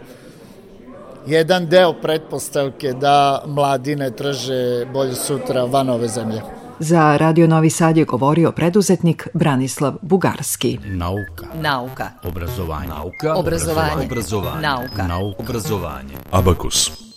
jedan 1.27 1.66
deo 1.66 1.92
pretpostavke 1.92 2.92
da 2.92 3.42
mladi 3.47 3.97
ne 3.97 4.11
traže 4.11 4.87
bolje 4.92 5.14
sutra 5.14 5.64
van 5.64 5.90
ove 5.90 6.09
zemlje. 6.09 6.68
Za 6.81 7.17
Radio 7.17 7.47
Novi 7.47 7.71
Sad 7.71 7.97
je 7.97 8.05
govorio 8.05 8.53
preduzetnik 8.53 9.29
Branislav 9.35 9.95
Bugarski. 10.03 10.79
Nauka. 10.85 11.47
Nauka. 11.61 12.11
Obrazovanje. 12.23 12.88
Nauka. 12.88 13.35
Obrazovanje. 13.35 14.05
Obrazovanje. 14.05 14.62
Nauka. 14.62 15.07
Nauka. 15.07 15.43
Obrazovanje. 15.43 16.14
Abakus. 16.31 17.08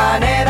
panera. 0.00 0.49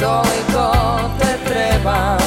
toliko 0.00 0.72
te 1.18 1.38
treba. 1.44 2.19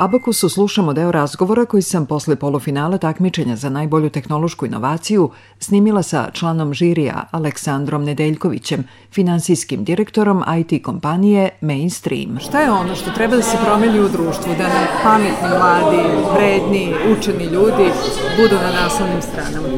Abakusu 0.00 0.48
slušamo 0.48 0.92
deo 0.92 1.12
razgovora 1.12 1.64
koji 1.64 1.82
sam 1.82 2.06
posle 2.06 2.36
polufinala 2.36 2.98
takmičenja 2.98 3.56
za 3.56 3.70
najbolju 3.70 4.10
tehnološku 4.10 4.66
inovaciju 4.66 5.30
snimila 5.58 6.02
sa 6.02 6.30
članom 6.32 6.74
žirija 6.74 7.24
Aleksandrom 7.30 8.04
Nedeljkovićem, 8.04 8.84
finansijskim 9.12 9.84
direktorom 9.84 10.44
IT 10.58 10.84
kompanije 10.84 11.48
Mainstream. 11.60 12.38
Šta 12.38 12.60
je 12.60 12.70
ono 12.70 12.94
što 12.94 13.10
treba 13.10 13.36
da 13.36 13.42
se 13.42 13.56
promeni 13.64 14.00
u 14.00 14.08
društvu, 14.08 14.54
da 14.58 14.68
nam 14.68 14.86
pametni, 15.02 15.48
mladi, 15.58 16.02
vredni, 16.34 16.94
učeni 17.12 17.44
ljudi 17.44 17.90
budu 18.36 18.54
na 18.54 18.82
naslovnim 18.82 19.22
stranama? 19.22 19.68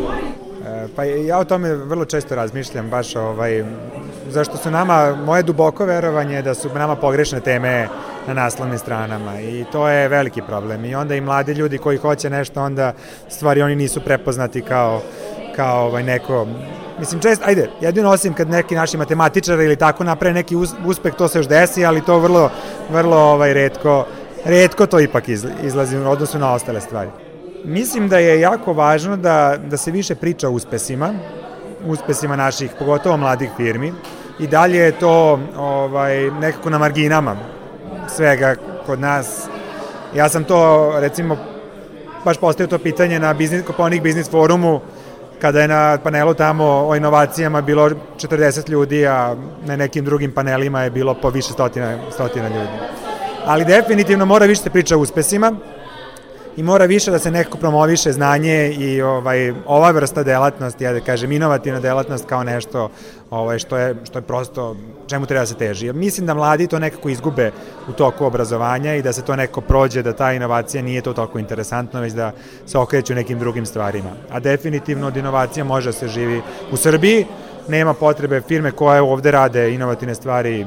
E, 0.66 0.88
pa 0.96 1.04
ja 1.04 1.38
o 1.38 1.44
tome 1.44 1.74
vrlo 1.74 2.04
često 2.04 2.34
razmišljam, 2.34 2.90
baš 2.90 3.16
ovaj, 3.16 3.64
zašto 4.28 4.56
su 4.56 4.70
nama, 4.70 5.16
moje 5.24 5.42
duboko 5.42 5.84
verovanje 5.84 6.42
da 6.42 6.54
su 6.54 6.68
nama 6.74 6.96
pogrešne 6.96 7.40
teme 7.40 7.88
na 8.26 8.34
naslovnim 8.34 8.78
stranama 8.78 9.40
i 9.40 9.64
to 9.72 9.88
je 9.88 10.08
veliki 10.08 10.42
problem. 10.42 10.84
I 10.84 10.94
onda 10.94 11.14
i 11.14 11.20
mladi 11.20 11.52
ljudi 11.52 11.78
koji 11.78 11.98
hoće 11.98 12.30
nešto 12.30 12.62
onda 12.62 12.92
stvari 13.28 13.62
oni 13.62 13.76
nisu 13.76 14.00
prepoznati 14.00 14.62
kao 14.62 15.02
kao 15.56 15.86
ovaj 15.86 16.02
neko 16.02 16.46
mislim 16.98 17.20
čest 17.20 17.42
ajde 17.44 17.70
jedino 17.80 18.10
osim 18.10 18.34
kad 18.34 18.48
neki 18.48 18.74
naši 18.74 18.96
matematičari 18.96 19.64
ili 19.64 19.76
tako 19.76 20.04
naprave 20.04 20.34
neki 20.34 20.56
uspeh 20.86 21.14
to 21.14 21.28
se 21.28 21.38
još 21.38 21.48
desi 21.48 21.84
ali 21.84 22.04
to 22.04 22.18
vrlo 22.18 22.50
vrlo 22.90 23.16
ovaj 23.16 23.54
retko 23.54 24.06
retko 24.44 24.86
to 24.86 25.00
ipak 25.00 25.24
izlazi 25.62 25.96
u 25.96 26.10
odnosu 26.10 26.38
na 26.38 26.52
ostale 26.52 26.80
stvari. 26.80 27.10
Mislim 27.64 28.08
da 28.08 28.18
je 28.18 28.40
jako 28.40 28.72
važno 28.72 29.16
da 29.16 29.56
da 29.70 29.76
se 29.76 29.90
više 29.90 30.14
priča 30.14 30.48
o 30.48 30.52
uspesima 30.52 31.14
uspesima 31.86 32.36
naših 32.36 32.70
pogotovo 32.78 33.16
mladih 33.16 33.50
firmi 33.56 33.92
i 34.38 34.46
dalje 34.46 34.78
je 34.78 34.92
to 34.92 35.40
ovaj 35.56 36.30
nekako 36.30 36.70
na 36.70 36.78
marginama 36.78 37.36
svega 38.08 38.54
kod 38.86 39.00
nas. 39.00 39.46
Ja 40.14 40.28
sam 40.28 40.44
to, 40.44 40.92
recimo, 41.00 41.36
baš 42.24 42.38
postavio 42.38 42.70
to 42.70 42.78
pitanje 42.78 43.20
na 43.20 43.34
biznis, 43.34 43.66
Koponik 43.66 44.02
biznis 44.02 44.30
forumu, 44.30 44.80
kada 45.40 45.60
je 45.60 45.68
na 45.68 45.98
panelu 46.02 46.34
tamo 46.34 46.64
o 46.64 46.96
inovacijama 46.96 47.60
bilo 47.60 47.90
40 48.16 48.70
ljudi, 48.70 49.06
a 49.06 49.36
na 49.66 49.76
nekim 49.76 50.04
drugim 50.04 50.32
panelima 50.32 50.82
je 50.82 50.90
bilo 50.90 51.14
po 51.14 51.30
više 51.30 51.52
stotina, 51.52 51.98
stotina 52.10 52.48
ljudi. 52.48 52.78
Ali 53.46 53.64
definitivno 53.64 54.24
mora 54.26 54.46
više 54.46 54.62
se 54.62 54.70
priča 54.70 54.96
o 54.96 55.00
uspesima, 55.00 55.52
i 56.56 56.62
mora 56.62 56.84
više 56.84 57.10
da 57.10 57.18
se 57.18 57.30
nekako 57.30 57.58
promoviše 57.58 58.12
znanje 58.12 58.72
i 58.78 59.02
ovaj 59.02 59.52
ova 59.66 59.90
vrsta 59.90 60.22
delatnosti, 60.22 60.84
ja 60.84 60.92
da 60.92 61.00
kažem 61.00 61.32
inovativna 61.32 61.80
delatnost 61.80 62.26
kao 62.26 62.44
nešto 62.44 62.90
ovaj 63.30 63.58
što 63.58 63.76
je 63.76 63.96
što 64.04 64.18
je 64.18 64.22
prosto 64.22 64.76
čemu 65.06 65.26
treba 65.26 65.42
da 65.42 65.46
se 65.46 65.54
teži. 65.54 65.92
Mislim 65.92 66.26
da 66.26 66.34
mladi 66.34 66.66
to 66.66 66.78
nekako 66.78 67.08
izgube 67.08 67.50
u 67.88 67.92
toku 67.92 68.24
obrazovanja 68.24 68.94
i 68.94 69.02
da 69.02 69.12
se 69.12 69.22
to 69.22 69.36
nekako 69.36 69.60
prođe 69.60 70.02
da 70.02 70.12
ta 70.12 70.32
inovacija 70.32 70.82
nije 70.82 71.02
to 71.02 71.12
toliko 71.12 71.38
interesantno, 71.38 72.00
već 72.00 72.12
da 72.12 72.32
se 72.66 72.78
okreću 72.78 73.14
nekim 73.14 73.38
drugim 73.38 73.66
stvarima. 73.66 74.10
A 74.30 74.40
definitivno 74.40 75.06
od 75.06 75.16
inovacija 75.16 75.64
može 75.64 75.88
da 75.88 75.92
se 75.92 76.08
živi 76.08 76.42
u 76.72 76.76
Srbiji, 76.76 77.26
nema 77.68 77.94
potrebe 77.94 78.40
firme 78.40 78.70
koje 78.70 79.00
ovde 79.00 79.30
rade 79.30 79.74
inovativne 79.74 80.14
stvari 80.14 80.66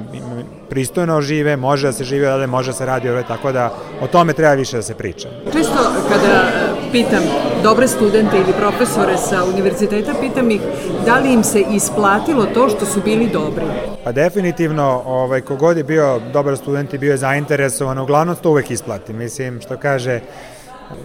pristojno 0.69 1.21
žive, 1.21 1.57
može 1.57 1.87
da 1.87 1.93
se 1.93 2.03
žive 2.03 2.33
ovde, 2.33 2.47
može 2.47 2.71
da 2.71 2.77
se 2.77 2.85
radi 2.85 3.09
ovde, 3.09 3.23
tako 3.27 3.51
da 3.51 3.73
o 4.01 4.07
tome 4.07 4.33
treba 4.33 4.53
više 4.53 4.77
da 4.77 4.81
se 4.81 4.95
priča. 4.95 5.29
Često 5.51 5.77
kada 6.09 6.33
e, 6.33 6.91
pitam 6.91 7.23
dobre 7.63 7.87
studente 7.87 8.37
ili 8.37 8.53
profesore 8.59 9.17
sa 9.17 9.43
univerziteta, 9.53 10.13
pitam 10.21 10.51
ih 10.51 10.61
da 11.05 11.19
li 11.19 11.33
im 11.33 11.43
se 11.43 11.63
isplatilo 11.71 12.45
to 12.45 12.69
što 12.69 12.85
su 12.85 13.01
bili 13.05 13.27
dobri? 13.27 13.65
Pa 14.03 14.11
definitivno, 14.11 15.01
ovaj, 15.05 15.41
kogod 15.41 15.77
je 15.77 15.83
bio 15.83 16.19
dobar 16.33 16.57
student 16.57 16.93
i 16.93 16.97
bio 16.97 17.11
je 17.11 17.17
zainteresovan, 17.17 17.99
uglavnom 17.99 18.35
to 18.35 18.49
uvek 18.49 18.71
isplati. 18.71 19.13
Mislim, 19.13 19.61
što 19.61 19.77
kaže, 19.77 20.19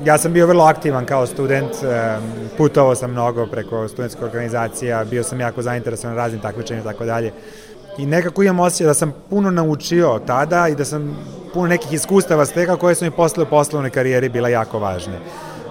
Ja 0.05 0.19
sam 0.19 0.33
bio 0.33 0.47
vrlo 0.47 0.65
aktivan 0.65 1.07
kao 1.07 1.27
student, 1.27 1.71
putovao 2.57 2.95
sam 2.95 3.11
mnogo 3.11 3.47
preko 3.47 3.89
studentskih 3.89 4.25
organizacija, 4.25 5.05
bio 5.05 5.23
sam 5.23 5.41
jako 5.41 5.63
zainteresovan 5.63 6.17
raznim 6.17 6.41
takmičenjima 6.41 6.91
i 6.91 6.93
tako 6.93 7.05
dalje. 7.05 7.33
I 7.99 8.07
nekako 8.07 8.43
imam 8.43 8.61
osjećaj 8.61 8.87
da 8.87 8.95
sam 8.95 9.15
puno 9.31 9.51
naučio 9.51 10.21
tada 10.27 10.69
i 10.69 10.75
da 10.75 10.85
sam 10.85 11.17
puno 11.55 11.69
nekih 11.69 11.93
iskustava 11.93 12.47
stekao 12.47 12.77
koje 12.77 12.95
su 12.95 13.05
mi 13.05 13.11
posle 13.11 13.43
u 13.43 13.47
poslovnoj 13.47 13.91
karijeri 13.91 14.29
bila 14.29 14.49
jako 14.49 14.79
važne. 14.79 15.15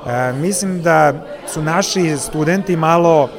E, 0.08 0.34
mislim 0.34 0.82
da 0.82 1.14
su 1.48 1.62
naši 1.62 2.18
studenti 2.18 2.76
malo 2.76 3.30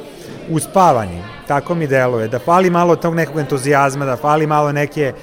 uspavani, 0.49 1.23
tako 1.47 1.75
mi 1.75 1.87
deluje, 1.87 2.27
da 2.27 2.39
fali 2.39 2.69
malo 2.69 2.95
tog 2.95 3.15
nekog 3.15 3.39
entuzijazma, 3.39 4.05
da 4.05 4.15
fali 4.15 4.47
malo 4.47 4.71
neke 4.71 5.13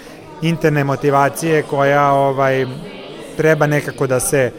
interne 0.43 0.85
motivacije 0.85 1.63
koja 1.63 2.13
ovaj 2.13 2.67
treba 3.39 3.67
nekako 3.67 4.07
da 4.07 4.21
se 4.21 4.51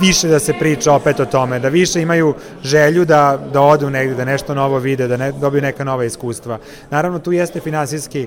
više 0.00 0.28
da 0.28 0.38
se 0.38 0.52
priča 0.58 0.92
opet 0.92 1.20
o 1.20 1.24
tome, 1.24 1.58
da 1.58 1.68
više 1.68 2.02
imaju 2.02 2.34
želju 2.62 3.04
da, 3.04 3.38
da 3.52 3.60
odu 3.60 3.90
negde, 3.90 4.14
da 4.14 4.24
nešto 4.24 4.54
novo 4.54 4.78
vide, 4.78 5.08
da 5.08 5.16
ne, 5.16 5.32
dobiju 5.32 5.62
neka 5.62 5.84
nova 5.84 6.04
iskustva. 6.04 6.58
Naravno, 6.90 7.18
tu 7.18 7.32
jeste 7.32 7.60
finansijski 7.60 8.26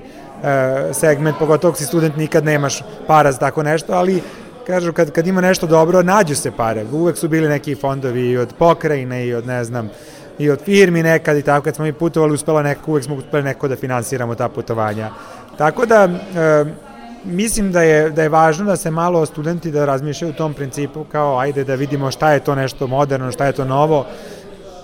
segment, 0.92 1.38
pogotovo 1.38 1.74
si 1.74 1.84
student 1.84 2.16
nikad 2.16 2.44
nemaš 2.44 2.80
para 3.06 3.32
za 3.32 3.38
tako 3.38 3.62
nešto, 3.62 3.92
ali 3.92 4.22
kažu 4.66 4.92
kad, 4.92 5.10
kad 5.10 5.26
ima 5.26 5.40
nešto 5.40 5.66
dobro, 5.66 6.02
nađu 6.02 6.34
se 6.34 6.50
pare. 6.50 6.84
Uvek 6.92 7.16
su 7.16 7.28
bili 7.28 7.48
neki 7.48 7.74
fondovi 7.74 8.30
i 8.30 8.38
od 8.38 8.54
pokrajine 8.58 9.26
i 9.26 9.34
od 9.34 9.46
ne 9.46 9.64
znam, 9.64 9.90
i 10.38 10.50
od 10.50 10.60
firmi 10.64 11.02
nekad 11.02 11.36
i 11.36 11.42
tako, 11.42 11.64
kad 11.64 11.74
smo 11.74 11.84
mi 11.84 11.92
putovali, 11.92 12.34
uspela 12.34 12.62
neko, 12.62 12.90
uvek 12.90 13.04
smo 13.04 13.14
uspeli 13.14 13.42
neko 13.42 13.68
da 13.68 13.76
finansiramo 13.76 14.34
ta 14.34 14.48
putovanja. 14.48 15.10
Tako 15.58 15.86
da, 15.86 16.04
e, 16.04 16.87
mislim 17.24 17.72
da 17.72 17.82
je, 17.82 18.10
da 18.10 18.22
je 18.22 18.28
važno 18.28 18.64
da 18.66 18.76
se 18.76 18.90
malo 18.90 19.26
studenti 19.26 19.70
da 19.70 19.84
razmišljaju 19.84 20.30
u 20.30 20.36
tom 20.36 20.54
principu 20.54 21.04
kao 21.04 21.38
ajde 21.38 21.64
da 21.64 21.74
vidimo 21.74 22.10
šta 22.10 22.32
je 22.32 22.40
to 22.40 22.54
nešto 22.54 22.86
moderno, 22.86 23.32
šta 23.32 23.46
je 23.46 23.52
to 23.52 23.64
novo, 23.64 24.06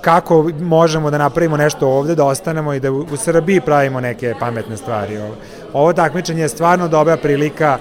kako 0.01 0.51
možemo 0.61 1.11
da 1.11 1.19
napravimo 1.19 1.57
nešto 1.57 1.89
ovde, 1.89 2.15
da 2.15 2.25
ostanemo 2.25 2.75
i 2.75 2.81
da 2.81 2.93
u, 2.93 3.07
u 3.13 3.17
Srbiji 3.17 3.61
pravimo 3.61 4.01
neke 4.01 4.35
pametne 4.41 4.77
stvari. 4.77 5.19
Ovo, 5.19 5.35
ovo 5.73 5.93
takmičenje 5.93 6.43
je 6.43 6.49
stvarno 6.49 6.89
dobra 6.89 7.17
prilika 7.17 7.79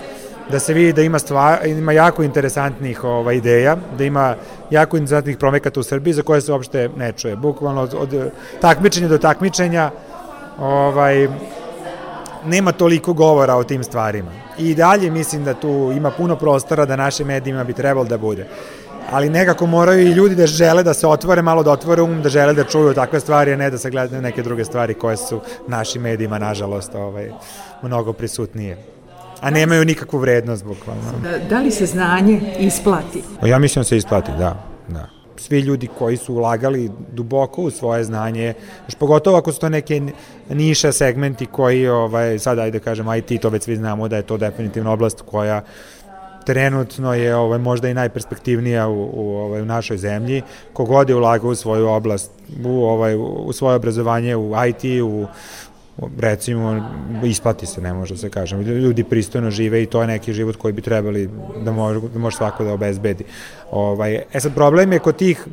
da 0.52 0.60
se 0.60 0.74
vidi 0.74 0.94
da 0.94 1.02
ima, 1.02 1.20
stvar, 1.20 1.68
ima 1.68 1.92
jako 1.92 2.24
interesantnih 2.24 3.04
ova, 3.04 3.34
ideja, 3.34 3.78
da 3.98 4.04
ima 4.04 4.36
jako 4.70 4.98
interesantnih 4.98 5.38
promekata 5.38 5.80
u 5.80 5.84
Srbiji 5.84 6.14
za 6.14 6.22
koje 6.22 6.42
se 6.42 6.52
uopšte 6.52 6.90
ne 6.98 7.12
čuje. 7.12 7.36
Bukvalno 7.36 7.82
od, 7.82 7.94
od 7.94 8.32
takmičenja 8.62 9.08
do 9.08 9.18
takmičenja 9.18 9.92
ovaj, 10.60 11.28
nema 12.46 12.72
toliko 12.72 13.14
govora 13.14 13.56
o 13.56 13.64
tim 13.64 13.84
stvarima. 13.84 14.32
I 14.58 14.76
dalje 14.76 15.12
mislim 15.12 15.44
da 15.44 15.54
tu 15.54 15.92
ima 15.96 16.12
puno 16.12 16.36
prostora 16.36 16.86
da 16.86 16.96
naše 16.96 17.24
medijima 17.24 17.64
bi 17.64 17.74
trebalo 17.74 18.06
da 18.06 18.18
bude. 18.18 18.48
Ali 19.12 19.30
nekako 19.30 19.66
moraju 19.66 20.08
i 20.08 20.12
ljudi 20.12 20.36
da 20.36 20.48
žele 20.48 20.84
da 20.84 20.94
se 20.94 21.08
otvore, 21.08 21.42
malo 21.42 21.64
da 21.64 21.72
otvore 21.72 22.02
um, 22.02 22.22
da 22.22 22.30
žele 22.30 22.54
da 22.54 22.64
čuju 22.64 22.94
takve 22.94 23.20
stvari, 23.20 23.54
a 23.54 23.58
ne 23.58 23.70
da 23.70 23.78
se 23.78 23.90
gledaju 23.90 24.22
neke 24.22 24.44
druge 24.44 24.66
stvari 24.66 24.94
koje 24.94 25.18
su 25.18 25.42
našim 25.68 26.02
medijima, 26.02 26.40
nažalost, 26.40 26.96
ovaj, 26.96 27.32
mnogo 27.82 28.14
prisutnije 28.14 28.78
a 29.44 29.50
nemaju 29.50 29.86
nikakvu 29.86 30.20
vrednost, 30.20 30.64
bukvalno. 30.64 31.02
Da, 31.24 31.38
da 31.50 31.60
li 31.60 31.72
se 31.72 31.86
znanje 31.86 32.42
isplati? 32.60 33.24
Ja 33.46 33.60
mislim 33.60 33.82
da 33.82 33.84
se 33.84 33.98
isplati, 33.98 34.32
da. 34.32 34.64
da 34.88 35.23
svi 35.38 35.60
ljudi 35.60 35.88
koji 35.98 36.18
su 36.18 36.36
ulagali 36.36 36.92
duboko 37.12 37.62
u 37.62 37.72
svoje 37.72 38.04
znanje, 38.04 38.54
još 38.88 38.96
pogotovo 38.96 39.38
ako 39.38 39.52
su 39.52 39.60
to 39.60 39.70
neke 39.70 40.02
niše 40.50 40.92
segmenti 40.92 41.46
koji, 41.46 41.88
ovaj, 41.88 42.40
sad 42.40 42.60
ajde 42.60 42.80
da 42.80 42.84
kažem 42.84 43.08
IT, 43.14 43.42
to 43.42 43.50
već 43.50 43.64
svi 43.64 43.76
znamo 43.76 44.08
da 44.08 44.16
je 44.16 44.22
to 44.22 44.38
definitivno 44.38 44.94
oblast 44.94 45.22
koja 45.22 45.62
trenutno 46.46 47.14
je 47.14 47.36
ovaj, 47.36 47.60
možda 47.60 47.90
i 47.90 47.94
najperspektivnija 47.94 48.88
u, 48.88 49.10
u, 49.14 49.38
ovaj, 49.38 49.62
u 49.62 49.66
našoj 49.66 49.98
zemlji. 49.98 50.42
Kogod 50.74 51.10
je 51.10 51.16
ulagao 51.16 51.50
u 51.50 51.56
svoju 51.56 51.88
oblast, 51.88 52.32
u, 52.66 52.84
ovaj, 52.86 53.16
u 53.16 53.54
svoje 53.54 53.76
obrazovanje 53.76 54.36
u 54.36 54.54
IT, 54.68 54.84
u, 55.04 55.26
recimo 56.20 56.90
isplati 57.24 57.66
se, 57.66 57.82
ne 57.82 57.94
može 57.94 58.14
da 58.14 58.18
se 58.18 58.30
kažem. 58.30 58.62
Ljudi 58.62 59.04
pristojno 59.04 59.52
žive 59.52 59.84
i 59.84 59.86
to 59.86 60.02
je 60.02 60.08
neki 60.08 60.34
život 60.34 60.56
koji 60.56 60.74
bi 60.74 60.82
trebali 60.82 61.30
da 61.66 61.72
može, 61.72 62.00
da 62.14 62.20
može 62.20 62.38
svako 62.38 62.64
da 62.64 62.74
obezbedi. 62.74 63.24
Ovaj, 63.72 64.16
e 64.34 64.40
sad 64.40 64.54
problem 64.54 64.94
je 64.94 65.00
kod 65.00 65.16
tih 65.16 65.48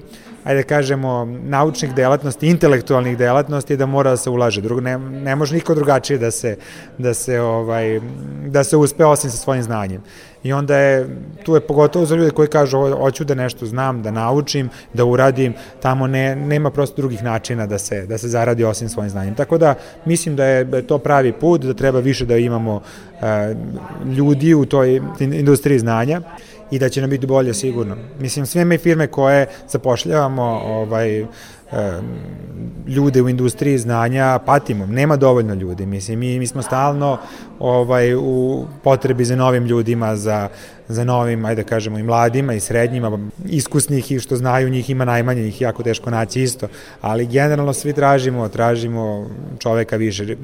ajde 0.45 0.63
da 0.63 0.69
kažemo, 0.69 1.25
naučnih 1.43 1.95
delatnosti, 1.95 2.49
intelektualnih 2.49 3.19
delatnosti 3.19 3.77
da 3.77 3.87
mora 3.87 4.11
da 4.11 4.17
se 4.17 4.31
ulaže. 4.31 4.61
Drugo, 4.61 4.81
ne, 4.81 4.99
ne 4.99 5.37
može 5.37 5.55
niko 5.55 5.75
drugačije 5.75 6.19
da 6.19 6.31
se, 6.31 6.57
da 6.99 7.15
se, 7.15 7.41
ovaj, 7.41 8.01
da 8.47 8.65
se 8.65 8.77
uspe 8.77 9.05
osim 9.05 9.31
sa 9.31 9.37
svojim 9.37 9.63
znanjem. 9.63 10.03
I 10.43 10.53
onda 10.53 10.77
je, 10.77 11.09
tu 11.45 11.55
je 11.55 11.61
pogotovo 11.61 12.07
za 12.07 12.17
ljude 12.17 12.31
koji 12.31 12.49
kažu 12.49 12.97
hoću 12.97 13.25
da 13.25 13.35
nešto 13.35 13.67
znam, 13.67 14.03
da 14.03 14.11
naučim, 14.11 14.69
da 14.95 15.05
uradim, 15.05 15.55
tamo 15.81 16.07
ne, 16.07 16.37
nema 16.37 16.71
prosto 16.71 16.97
drugih 16.97 17.23
načina 17.23 17.67
da 17.67 17.79
se, 17.79 18.07
da 18.07 18.19
se 18.19 18.29
zaradi 18.29 18.65
osim 18.65 18.89
svojim 18.89 19.11
znanjem. 19.11 19.35
Tako 19.35 19.59
da 19.59 19.75
mislim 20.05 20.37
da 20.37 20.45
je, 20.45 20.65
da 20.65 20.83
to 20.83 20.99
pravi 20.99 21.33
put, 21.33 21.61
da 21.61 21.75
treba 21.75 22.01
više 22.01 22.27
da 22.27 22.37
imamo 22.37 22.75
uh, 22.75 23.21
ljudi 24.17 24.55
u 24.55 24.65
toj 24.65 25.01
industriji 25.21 25.79
znanja 25.79 26.21
i 26.71 26.79
da 26.79 26.89
će 26.89 27.01
nam 27.01 27.11
biti 27.11 27.27
bolje 27.27 27.55
sigurno. 27.55 27.97
Mislim, 28.21 28.47
sve 28.47 28.65
me 28.65 28.79
firme 28.79 29.07
koje 29.07 29.47
zapošljavamo 29.69 30.43
ovaj, 30.65 31.27
ljude 32.89 33.23
u 33.23 33.29
industriji 33.29 33.79
znanja 33.79 34.39
patimo, 34.47 34.87
nema 34.87 35.17
dovoljno 35.17 35.55
ljudi, 35.55 35.87
mislim, 35.87 36.19
mi, 36.19 36.39
mi 36.39 36.47
smo 36.47 36.63
stalno 36.63 37.19
ovaj, 37.59 38.15
u 38.15 38.65
potrebi 38.85 39.25
za 39.25 39.37
novim 39.37 39.67
ljudima, 39.67 40.17
za, 40.17 40.49
za 40.91 41.05
novim, 41.05 41.45
ajde 41.45 41.63
da 41.63 41.69
kažemo, 41.69 41.99
i 41.99 42.03
mladima 42.03 42.55
i 42.55 42.61
srednjima, 42.61 43.19
iskusnih 43.47 44.13
i 44.13 44.19
što 44.21 44.37
znaju 44.37 44.69
njih 44.69 44.91
ima 44.91 45.05
najmanje, 45.05 45.43
njih 45.43 45.61
jako 45.61 45.83
teško 45.83 46.11
naći 46.11 46.43
isto, 46.43 46.69
ali 47.01 47.27
generalno 47.27 47.73
svi 47.73 47.93
tražimo, 47.93 48.49
tražimo 48.49 49.31
čoveka 49.59 49.97
više. 49.97 50.37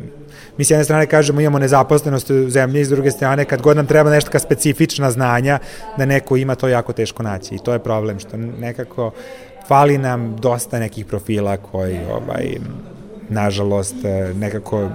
Mi 0.58 0.64
s 0.64 0.70
jedne 0.70 0.84
strane 0.84 1.06
kažemo 1.06 1.40
imamo 1.40 1.58
nezaposlenost 1.58 2.30
u 2.30 2.50
zemlji, 2.50 2.84
s 2.84 2.88
druge 2.88 3.10
strane 3.10 3.44
kad 3.44 3.62
god 3.62 3.76
nam 3.76 3.86
treba 3.86 4.10
nešto 4.10 4.38
specifična 4.38 5.10
znanja, 5.10 5.58
da 5.98 6.06
neko 6.06 6.36
ima 6.36 6.54
to 6.54 6.68
jako 6.68 6.92
teško 6.92 7.22
naći 7.22 7.54
i 7.54 7.58
to 7.58 7.72
je 7.72 7.78
problem, 7.78 8.18
što 8.18 8.36
nekako 8.36 9.10
fali 9.68 9.98
nam 9.98 10.36
dosta 10.36 10.78
nekih 10.78 11.06
profila 11.06 11.56
koji 11.56 11.98
ovaj 12.10 12.58
nažalost 13.28 13.94
nekako 14.34 14.90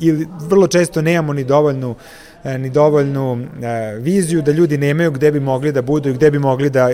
ili 0.00 0.28
vrlo 0.48 0.66
često 0.66 1.02
nemamo 1.02 1.32
ni 1.32 1.44
dovoljnu 1.44 1.94
ni 2.44 2.70
dovoljnu 2.70 3.46
viziju 3.98 4.42
da 4.42 4.52
ljudi 4.52 4.78
nemaju 4.78 5.10
gde 5.10 5.32
bi 5.32 5.40
mogli 5.40 5.72
da 5.72 5.82
budu 5.82 6.08
i 6.08 6.12
gde 6.12 6.30
bi 6.30 6.38
mogli 6.38 6.70
da 6.70 6.90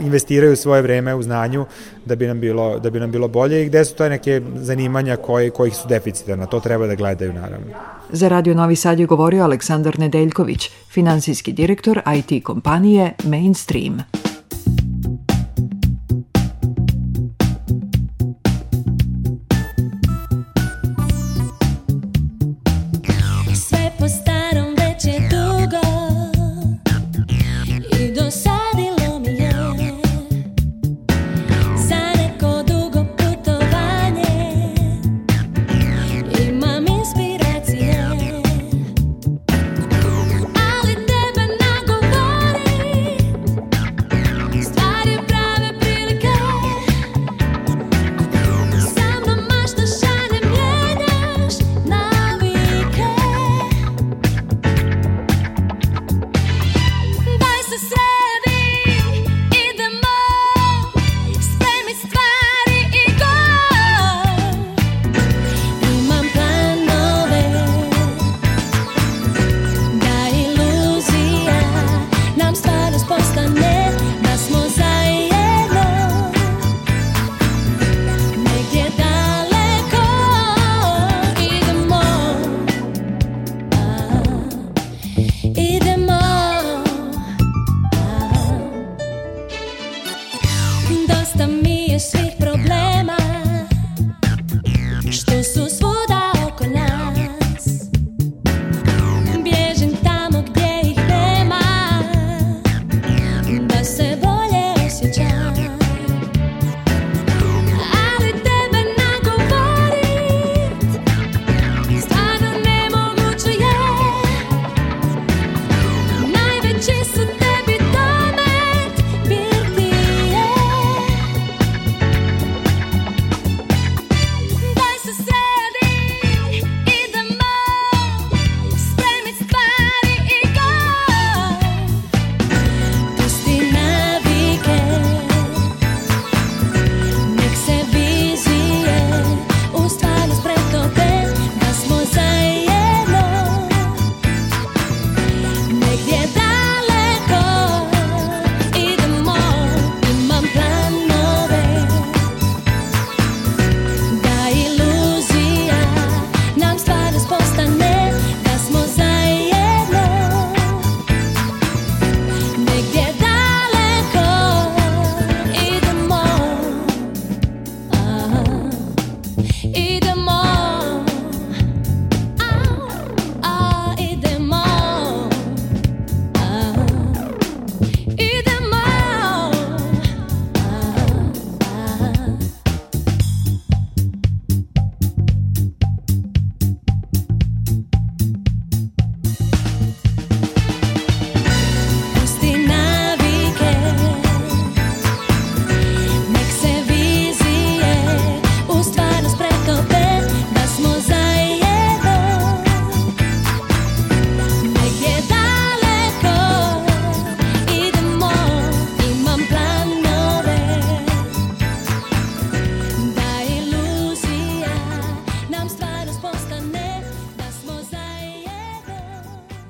investiraju 0.00 0.56
svoje 0.56 0.82
vreme 0.82 1.14
u 1.14 1.22
znanju 1.22 1.66
da 2.04 2.16
bi 2.16 2.26
nam 2.26 2.40
bilo, 2.40 2.78
da 2.78 2.90
bi 2.90 3.00
nam 3.00 3.10
bilo 3.10 3.28
bolje 3.28 3.62
i 3.62 3.66
gde 3.66 3.84
su 3.84 3.94
to 3.94 4.08
neke 4.08 4.40
zanimanja 4.56 5.16
koje, 5.16 5.50
kojih 5.50 5.76
su 5.76 5.88
deficitarna. 5.88 6.46
To 6.46 6.60
treba 6.60 6.86
da 6.86 6.94
gledaju 6.94 7.32
naravno. 7.32 7.66
Za 8.10 8.28
Radio 8.28 8.54
Novi 8.54 8.76
Sad 8.76 9.00
je 9.00 9.06
govorio 9.06 9.44
Aleksandar 9.44 9.98
Nedeljković, 9.98 10.70
finansijski 10.90 11.52
direktor 11.52 12.00
IT 12.16 12.44
kompanije 12.44 13.12
Mainstream. 13.24 14.21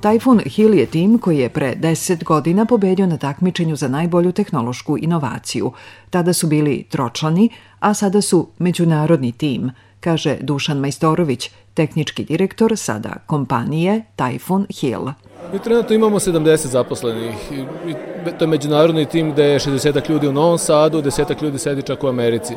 Tajfun 0.02 0.40
Hill 0.46 0.74
je 0.74 0.86
tim 0.86 1.18
koji 1.18 1.38
je 1.38 1.48
pre 1.48 1.74
10 1.76 2.24
godina 2.24 2.64
pobedio 2.64 3.06
na 3.06 3.16
takmičenju 3.16 3.76
za 3.76 3.88
najbolju 3.88 4.32
tehnološku 4.32 4.98
inovaciju. 4.98 5.72
Tada 6.10 6.32
su 6.32 6.46
bili 6.46 6.86
tročlani, 6.90 7.48
a 7.80 7.94
sada 7.94 8.20
su 8.20 8.48
međunarodni 8.58 9.32
tim, 9.32 9.70
kaže 10.00 10.36
Dušan 10.40 10.78
Majstorović, 10.78 11.50
tehnički 11.74 12.24
direktor 12.24 12.76
sada 12.76 13.12
kompanije 13.26 14.02
Tajfun 14.16 14.66
Hill. 14.80 15.08
Mi 15.52 15.58
trenutno 15.58 15.94
imamo 15.94 16.18
70 16.18 16.66
zaposlenih. 16.66 17.34
To 18.38 18.44
je 18.44 18.48
međunarodni 18.48 19.06
tim 19.06 19.32
gde 19.32 19.44
je 19.44 19.58
60 19.58 20.10
ljudi 20.10 20.28
u 20.28 20.32
Novom 20.32 20.58
Sadu, 20.58 21.02
10 21.02 21.42
ljudi 21.42 21.58
sedi 21.58 21.82
čak 21.82 22.04
u 22.04 22.08
Americi. 22.08 22.54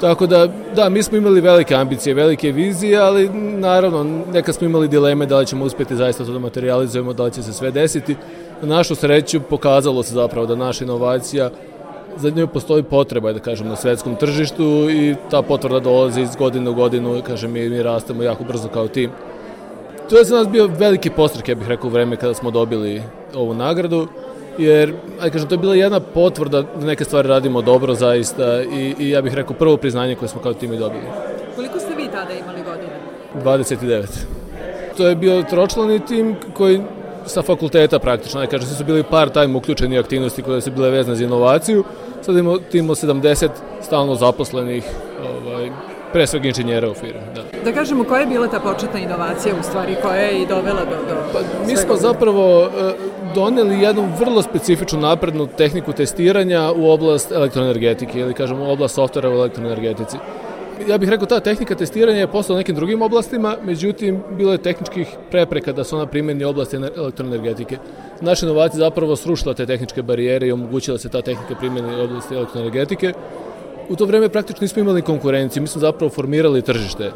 Tako 0.00 0.26
da, 0.26 0.48
da, 0.74 0.88
mi 0.88 1.02
smo 1.02 1.16
imali 1.16 1.40
velike 1.40 1.74
ambicije, 1.74 2.14
velike 2.14 2.52
vizije, 2.52 2.98
ali 2.98 3.28
naravno 3.58 4.04
neka 4.32 4.52
smo 4.52 4.66
imali 4.66 4.88
dileme 4.88 5.26
da 5.26 5.38
li 5.38 5.46
ćemo 5.46 5.64
uspjeti 5.64 5.96
zaista 5.96 6.24
to 6.24 6.32
da 6.32 6.38
materializujemo, 6.38 7.12
da 7.12 7.24
li 7.24 7.32
će 7.32 7.42
se 7.42 7.52
sve 7.52 7.70
desiti. 7.70 8.16
Na 8.62 8.76
našu 8.76 8.94
sreću 8.94 9.40
pokazalo 9.40 10.02
se 10.02 10.14
zapravo 10.14 10.46
da 10.46 10.54
naša 10.54 10.84
inovacija 10.84 11.50
za 12.16 12.30
njoj 12.30 12.46
postoji 12.46 12.82
potreba, 12.82 13.32
da 13.32 13.38
kažem, 13.38 13.68
na 13.68 13.76
svetskom 13.76 14.16
tržištu 14.16 14.90
i 14.90 15.14
ta 15.30 15.42
potvrda 15.42 15.80
dolazi 15.80 16.20
iz 16.20 16.36
godine 16.36 16.70
u 16.70 16.74
godinu, 16.74 17.22
kažem, 17.26 17.52
mi, 17.52 17.68
mi 17.68 17.82
rastemo 17.82 18.22
jako 18.22 18.44
brzo 18.44 18.68
kao 18.68 18.88
tim. 18.88 19.10
To 20.10 20.18
je 20.18 20.24
za 20.24 20.36
nas 20.36 20.48
bio 20.48 20.66
veliki 20.66 21.10
postrek, 21.10 21.48
ja 21.48 21.54
bih 21.54 21.68
rekao, 21.68 21.90
vreme 21.90 22.16
kada 22.16 22.34
smo 22.34 22.50
dobili 22.50 23.02
ovu 23.34 23.54
nagradu, 23.54 24.06
jer, 24.58 24.94
aj 25.20 25.30
kažem, 25.30 25.48
to 25.48 25.54
je 25.54 25.58
bila 25.58 25.74
jedna 25.74 26.00
potvrda 26.00 26.62
da 26.62 26.86
neke 26.86 27.04
stvari 27.04 27.28
radimo 27.28 27.62
dobro 27.62 27.94
zaista 27.94 28.62
i, 28.62 28.94
i 28.98 29.10
ja 29.10 29.22
bih 29.22 29.34
rekao 29.34 29.56
prvo 29.56 29.76
priznanje 29.76 30.14
koje 30.14 30.28
smo 30.28 30.42
kao 30.42 30.54
tim 30.54 30.72
i 30.72 30.78
dobili. 30.78 31.04
Koliko 31.56 31.78
ste 31.78 31.94
vi 31.96 32.08
tada 32.12 32.32
imali 32.32 32.62
godina? 32.62 32.92
29. 33.44 34.06
To 34.96 35.08
je 35.08 35.16
bio 35.16 35.42
tročlani 35.42 36.00
tim 36.00 36.36
koji 36.54 36.80
sa 37.26 37.42
fakulteta 37.42 37.98
praktično, 37.98 38.40
ne 38.40 38.46
kažem, 38.46 38.68
su 38.68 38.84
bili 38.84 39.02
part-time 39.02 39.56
uključeni 39.56 39.98
aktivnosti 39.98 40.42
koje 40.42 40.60
su 40.60 40.70
bile 40.70 40.90
vezane 40.90 41.16
za 41.16 41.24
inovaciju, 41.24 41.84
sad 42.22 42.36
imamo 42.36 42.58
tim 42.58 42.88
70 42.88 43.48
stalno 43.82 44.14
zaposlenih 44.14 44.84
ovaj, 45.22 45.70
pre 46.12 46.26
svega 46.26 46.48
inženjera 46.48 46.90
u 46.90 46.94
firmi. 46.94 47.20
Da. 47.34 47.42
Da 47.64 47.72
kažemo, 47.72 48.04
koja 48.04 48.20
je 48.20 48.26
bila 48.26 48.48
ta 48.48 48.60
početna 48.60 49.00
inovacija 49.00 49.54
u 49.60 49.62
stvari, 49.62 49.96
koja 50.02 50.14
je 50.14 50.42
i 50.42 50.46
dovela 50.46 50.84
do... 50.84 50.96
do 51.08 51.16
pa, 51.32 51.38
mi 51.66 51.76
smo 51.76 51.96
zapravo 51.96 52.62
uh, 52.62 52.70
doneli 53.36 53.82
jednu 53.82 54.08
vrlo 54.18 54.42
specifičnu 54.42 55.00
naprednu 55.00 55.46
tehniku 55.46 55.92
testiranja 55.92 56.72
u 56.72 56.90
oblast 56.90 57.32
elektroenergetike 57.32 58.20
ili 58.20 58.34
kažemo 58.34 58.64
u 58.64 58.70
oblast 58.72 58.94
softvera 58.94 59.30
u 59.30 59.32
elektroenergetici. 59.32 60.16
Ja 60.88 60.98
bih 60.98 61.08
rekao, 61.08 61.26
ta 61.26 61.40
tehnika 61.40 61.74
testiranja 61.74 62.20
je 62.20 62.30
postala 62.32 62.58
nekim 62.58 62.74
drugim 62.74 63.02
oblastima, 63.02 63.56
međutim, 63.64 64.22
bilo 64.36 64.52
je 64.52 64.58
tehničkih 64.58 65.08
prepreka 65.30 65.72
da 65.72 65.84
se 65.84 65.96
ona 65.96 66.06
primeni 66.06 66.44
u 66.44 66.48
oblasti 66.48 66.76
elektroenergetike. 66.76 67.78
Naša 68.20 68.46
inovacija 68.46 68.78
zapravo 68.78 69.16
srušila 69.16 69.54
te 69.54 69.66
tehničke 69.66 70.02
barijere 70.02 70.46
i 70.46 70.52
omogućila 70.52 70.98
se 70.98 71.08
ta 71.08 71.22
tehnika 71.22 71.54
primeni 71.54 71.96
u 71.96 72.04
oblasti 72.04 72.34
elektroenergetike. 72.34 73.12
U 73.88 73.96
to 73.96 74.04
vreme 74.04 74.28
praktično 74.28 74.64
nismo 74.64 74.82
imali 74.82 75.02
konkurenciju, 75.02 75.62
mi 75.62 75.68
smo 75.68 75.80
zapravo 75.80 76.10
formirali 76.10 76.62
tržište. 76.62 77.12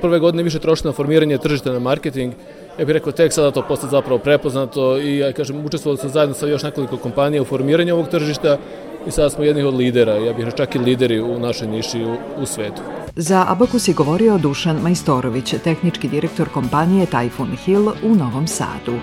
Prve 0.00 0.18
godine 0.18 0.42
više 0.42 0.58
trošili 0.58 0.88
na 0.88 0.92
formiranje 0.92 1.38
tržišta 1.38 1.72
na 1.72 1.78
marketing, 1.78 2.34
ja 2.78 2.84
bih 2.84 2.92
rekao 2.92 3.12
tek 3.12 3.32
sada 3.32 3.50
to 3.50 3.62
postaje 3.62 3.90
zapravo 3.90 4.18
prepoznato 4.18 4.98
i 4.98 5.18
ja 5.18 5.32
kažem 5.32 5.64
učestvovali 5.66 5.98
smo 5.98 6.08
zajedno 6.08 6.34
sa 6.34 6.46
još 6.46 6.62
nekoliko 6.62 6.96
kompanija 6.96 7.42
u 7.42 7.44
formiranju 7.44 7.94
ovog 7.94 8.08
tržišta 8.08 8.58
i 9.06 9.10
sada 9.10 9.30
smo 9.30 9.44
jednih 9.44 9.66
od 9.66 9.74
lidera, 9.74 10.12
ja 10.12 10.32
bih 10.32 10.46
čak 10.56 10.74
i 10.74 10.78
lideri 10.78 11.20
u 11.20 11.38
našoj 11.38 11.68
niši 11.68 12.04
u, 12.04 12.16
u 12.42 12.46
svetu. 12.46 12.82
Za 13.16 13.44
Abakus 13.48 13.88
je 13.88 13.94
govorio 13.94 14.38
Dušan 14.38 14.76
Majstorović, 14.82 15.54
tehnički 15.64 16.08
direktor 16.08 16.48
kompanije 16.48 17.06
Typhoon 17.06 17.56
Hill 17.64 17.88
u 17.88 18.14
Novom 18.14 18.46
Sadu. 18.46 18.94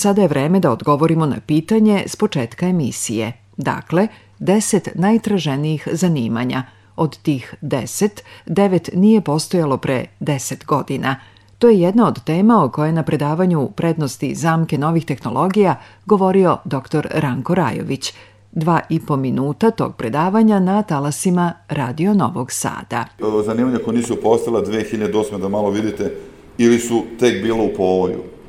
Sada 0.00 0.22
je 0.22 0.28
vreme 0.28 0.60
da 0.60 0.70
odgovorimo 0.70 1.26
na 1.26 1.36
pitanje 1.46 2.04
s 2.06 2.16
početka 2.16 2.66
emisije. 2.66 3.32
Dakle, 3.56 4.08
10 4.38 4.88
najtraženijih 4.94 5.88
zanimanja. 5.92 6.62
Od 6.96 7.18
tih 7.18 7.54
10, 7.62 8.08
9 8.46 8.90
nije 8.94 9.20
postojalo 9.20 9.76
pre 9.76 10.04
10 10.20 10.64
godina. 10.66 11.16
To 11.58 11.68
je 11.68 11.80
jedna 11.80 12.08
od 12.08 12.24
tema 12.24 12.64
o 12.64 12.68
kojoj 12.68 12.92
na 12.92 13.02
predavanju 13.02 13.70
prednosti 13.76 14.34
zamke 14.34 14.78
novih 14.78 15.04
tehnologija 15.04 15.80
govorio 16.06 16.58
dr. 16.64 17.08
Ranko 17.10 17.54
Rajović. 17.54 18.14
Dva 18.52 18.80
i 18.88 19.00
po 19.00 19.16
minuta 19.16 19.70
tog 19.70 19.96
predavanja 19.96 20.60
na 20.60 20.82
talasima 20.82 21.52
Radio 21.68 22.14
Novog 22.14 22.52
Sada. 22.52 23.04
Zanimanja 23.44 23.78
koja 23.84 23.96
nisu 23.96 24.16
postala 24.22 24.62
2008. 24.66 25.40
da 25.40 25.48
malo 25.48 25.70
vidite 25.70 26.14
ili 26.58 26.78
su 26.78 27.02
tek 27.18 27.42
bilo 27.42 27.64
u 27.64 27.70
povoju 27.76 28.39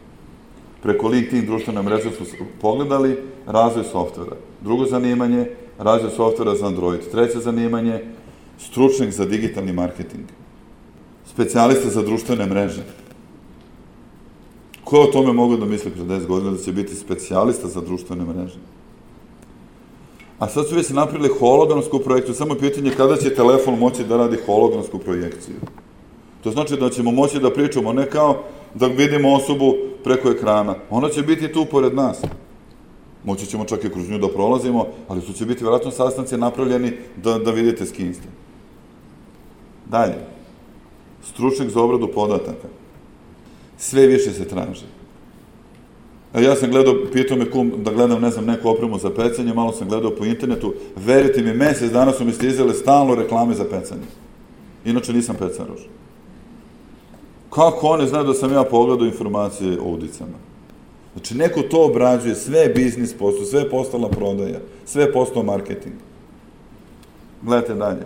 preko 0.82 1.08
LinkedIn 1.08 1.46
društvene 1.46 1.82
mreže 1.82 2.12
su 2.12 2.26
pogledali 2.62 3.18
razvoj 3.46 3.84
softvera. 3.84 4.36
Drugo 4.62 4.86
zanimanje, 4.86 5.46
razvoj 5.80 6.12
softvera 6.12 6.56
za 6.56 6.68
Android. 6.68 7.02
Treće 7.12 7.40
zanimanje, 7.40 8.00
stručnjak 8.60 9.12
za 9.12 9.26
digitalni 9.26 9.74
marketing. 9.74 10.26
Specijalista 11.26 11.90
za 11.90 12.02
društvene 12.02 12.46
mreže. 12.46 12.84
Ko 14.84 14.98
je 14.98 15.04
o 15.04 15.12
tome 15.12 15.34
mogu 15.34 15.58
da 15.58 15.66
misli 15.66 15.92
kroz 15.92 16.08
10 16.08 16.26
godina 16.28 16.52
da 16.52 16.58
će 16.58 16.72
biti 16.72 16.96
specijalista 16.96 17.68
za 17.68 17.82
društvene 17.82 18.26
mreže? 18.26 18.60
A 20.40 20.48
sad 20.50 20.68
su 20.68 20.76
već 20.76 20.90
napravili 20.90 21.30
hologramsku 21.40 22.00
projekciju, 22.00 22.36
samo 22.36 22.54
je 22.54 22.60
pitanje 22.60 22.92
kada 22.98 23.18
će 23.18 23.36
telefon 23.36 23.80
moći 23.80 24.04
da 24.04 24.18
radi 24.18 24.38
hologramsku 24.46 25.00
projekciju. 25.00 25.56
To 26.44 26.52
znači 26.52 26.78
da 26.78 26.90
ćemo 26.90 27.12
moći 27.12 27.40
da 27.40 27.54
pričamo 27.54 27.94
ne 27.94 28.10
kao 28.10 28.44
da 28.76 28.88
vidimo 28.88 29.34
osobu 29.34 29.76
preko 30.04 30.32
ekrana. 30.32 30.76
Ona 30.90 31.10
će 31.10 31.22
biti 31.22 31.52
tu 31.52 31.66
pored 31.66 31.96
nas. 31.96 32.22
Moći 33.24 33.46
ćemo 33.46 33.66
čak 33.66 33.84
i 33.84 33.90
kroz 33.90 34.10
nju 34.10 34.18
da 34.18 34.28
prolazimo, 34.28 34.88
ali 35.08 35.22
su 35.22 35.34
će 35.34 35.46
biti 35.46 35.64
vjerojatno 35.64 35.92
sastanci 35.92 36.38
napravljeni 36.38 36.92
da, 37.24 37.38
da 37.38 37.52
vidite 37.52 37.86
s 37.86 37.92
kim 37.92 38.14
ste. 38.14 38.28
Dalje. 39.90 40.16
Stručnik 41.24 41.70
za 41.70 41.82
obradu 41.82 42.08
podataka. 42.08 42.68
Sve 43.78 44.08
više 44.08 44.32
se 44.32 44.48
traži. 44.48 44.86
A 46.34 46.40
ja 46.40 46.56
sam 46.56 46.72
gledao, 46.72 46.96
pitao 47.14 47.38
me 47.38 47.52
kum 47.52 47.72
da 47.78 47.92
gledam, 47.92 48.22
ne 48.22 48.30
znam, 48.30 48.46
neku 48.46 48.70
opremu 48.70 48.98
za 48.98 49.10
pecanje, 49.10 49.54
malo 49.54 49.72
sam 49.72 49.90
gledao 49.90 50.16
po 50.16 50.26
internetu, 50.26 50.74
verite 50.96 51.42
mi, 51.42 51.54
mesec 51.54 51.92
dana 51.92 52.12
su 52.12 52.26
mi 52.26 52.32
stizale 52.32 52.74
stalno 52.74 53.16
reklame 53.16 53.54
za 53.54 53.64
pecanje. 53.64 54.08
Inače 54.86 55.14
nisam 55.14 55.36
pecaroš. 55.36 55.82
Kako 57.52 57.88
oni 57.88 58.08
znaju 58.08 58.26
da 58.26 58.34
sam 58.34 58.54
ja 58.54 58.64
pogledao 58.64 59.08
informacije 59.08 59.80
o 59.80 59.84
udicama? 59.84 60.38
Znači, 61.14 61.36
neko 61.36 61.62
to 61.62 61.86
obrađuje, 61.86 62.36
sve 62.36 62.60
je 62.60 62.70
biznis 62.70 63.14
posao, 63.14 63.45
sve 63.45 63.60
je 63.60 63.70
postala 63.70 64.10
prodaja, 64.10 64.60
sve 64.86 65.04
je 65.04 65.14
postao 65.14 65.43
marketing. 65.43 65.95
Gledajte 67.41 67.74
dalje. 67.74 68.06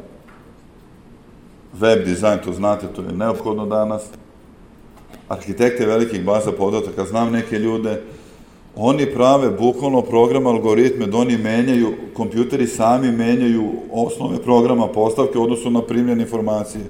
Web 1.74 2.06
dizajn, 2.06 2.40
to 2.46 2.54
znate, 2.54 2.88
to 2.88 3.02
je 3.02 3.12
neophodno 3.12 3.66
danas. 3.66 4.04
Arhitekte 5.30 5.86
velikih 5.86 6.26
baza 6.26 6.52
podataka, 6.52 7.06
znam 7.06 7.32
neke 7.32 7.60
ljude, 7.60 8.02
oni 8.76 9.06
prave 9.14 9.50
bukvalno 9.50 10.02
program, 10.02 10.48
algoritme, 10.48 11.06
da 11.06 11.18
oni 11.18 11.38
menjaju, 11.38 11.94
kompjuteri 12.14 12.68
sami 12.68 13.12
menjaju 13.12 13.72
osnove 13.92 14.38
programa, 14.44 14.88
postavke 14.88 15.40
u 15.40 15.44
odnosu 15.44 15.70
na 15.70 15.82
primljene 15.82 16.24
informacije. 16.24 16.84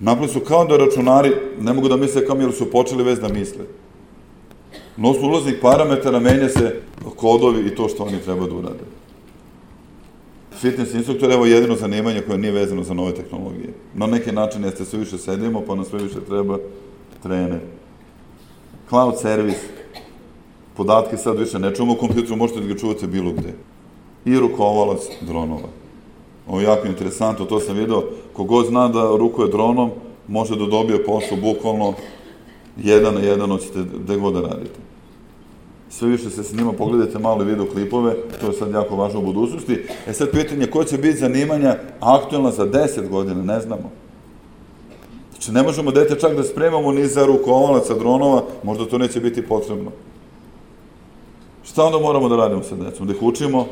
Napravili 0.00 0.32
su 0.32 0.40
kao 0.40 0.64
da 0.64 0.76
računari, 0.76 1.32
ne 1.60 1.72
mogu 1.72 1.88
da 1.88 1.96
misle 1.96 2.26
kao 2.26 2.36
mi, 2.36 2.44
jer 2.44 2.52
su 2.52 2.70
počeli 2.70 3.04
već 3.04 3.18
da 3.18 3.28
misle. 3.28 3.64
Na 4.96 5.10
osnovu 5.10 5.28
ulaznih 5.28 5.54
parametara 5.62 6.20
menja 6.20 6.48
se 6.48 6.80
kodovi 7.16 7.66
i 7.66 7.74
to 7.74 7.88
što 7.88 8.04
oni 8.04 8.20
treba 8.20 8.46
da 8.46 8.54
urade. 8.54 8.84
Fitness 10.60 10.94
instruktor 10.94 11.30
je 11.30 11.34
evo 11.34 11.46
jedino 11.46 11.76
zanimanje 11.76 12.20
koje 12.20 12.38
nije 12.38 12.52
vezano 12.52 12.82
za 12.82 12.94
nove 12.94 13.14
tehnologije. 13.14 13.74
Na 13.94 14.06
neki 14.06 14.32
način 14.32 14.64
jeste 14.64 14.84
sve 14.84 14.98
više 14.98 15.18
sedimo, 15.18 15.62
pa 15.66 15.74
nam 15.74 15.84
sve 15.84 16.02
više 16.02 16.20
treba 16.28 16.58
trener. 17.22 17.60
Cloud 18.88 19.20
servis, 19.20 19.56
podatke 20.76 21.16
sad 21.16 21.38
više 21.38 21.58
ne 21.58 21.74
čuvamo 21.74 21.92
u 21.92 21.96
kompjuteru, 21.96 22.36
možete 22.36 22.60
da 22.60 22.66
ga 22.66 22.78
čuvate 22.78 23.06
bilo 23.06 23.32
gde. 23.32 23.54
I 24.24 24.38
rukovalac 24.38 25.00
dronova. 25.20 25.68
Ovo 26.48 26.60
je 26.60 26.64
jako 26.64 26.86
interesantno, 26.86 27.44
to 27.44 27.60
sam 27.60 27.76
vidio, 27.76 28.02
kogod 28.32 28.66
zna 28.66 28.88
da 28.88 29.16
rukuje 29.16 29.48
dronom, 29.48 29.90
može 30.28 30.56
da 30.56 30.66
dobije 30.66 31.04
posao 31.04 31.36
bukvalno 31.36 31.94
jedan 32.76 33.14
na 33.14 33.20
jedan 33.20 33.50
hoćete 33.50 33.84
gde 34.04 34.16
god 34.16 34.34
da 34.34 34.40
radite. 34.40 34.80
Sve 35.90 36.08
više 36.08 36.30
se 36.30 36.44
snima, 36.44 36.72
pogledajte 36.72 37.18
malo 37.18 37.44
video 37.44 37.66
klipove, 37.66 38.14
to 38.40 38.46
je 38.46 38.52
sad 38.52 38.70
jako 38.70 38.96
važno 38.96 39.20
u 39.20 39.22
budućnosti. 39.22 39.84
E 40.06 40.12
sad 40.12 40.30
pitanje, 40.30 40.66
ko 40.66 40.84
će 40.84 40.98
biti 40.98 41.18
zanimanja 41.18 41.76
aktualna 42.00 42.50
za 42.50 42.66
10 42.66 43.08
godina, 43.08 43.42
ne 43.42 43.60
znamo. 43.60 43.90
Znači, 45.30 45.52
ne 45.52 45.62
možemo 45.62 45.90
dete 45.90 46.18
čak 46.20 46.36
da 46.36 46.42
spremamo 46.42 46.92
ni 46.92 47.06
za 47.06 47.26
rukovalaca 47.26 47.94
dronova, 47.94 48.44
možda 48.62 48.86
to 48.86 48.98
neće 48.98 49.20
biti 49.20 49.42
potrebno. 49.42 49.90
Šta 51.64 51.84
onda 51.84 51.98
moramo 51.98 52.28
da 52.28 52.36
radimo 52.36 52.62
sa 52.62 52.76
decom? 52.76 53.06
Da 53.06 53.12
ih 53.12 53.22
učimo 53.22 53.66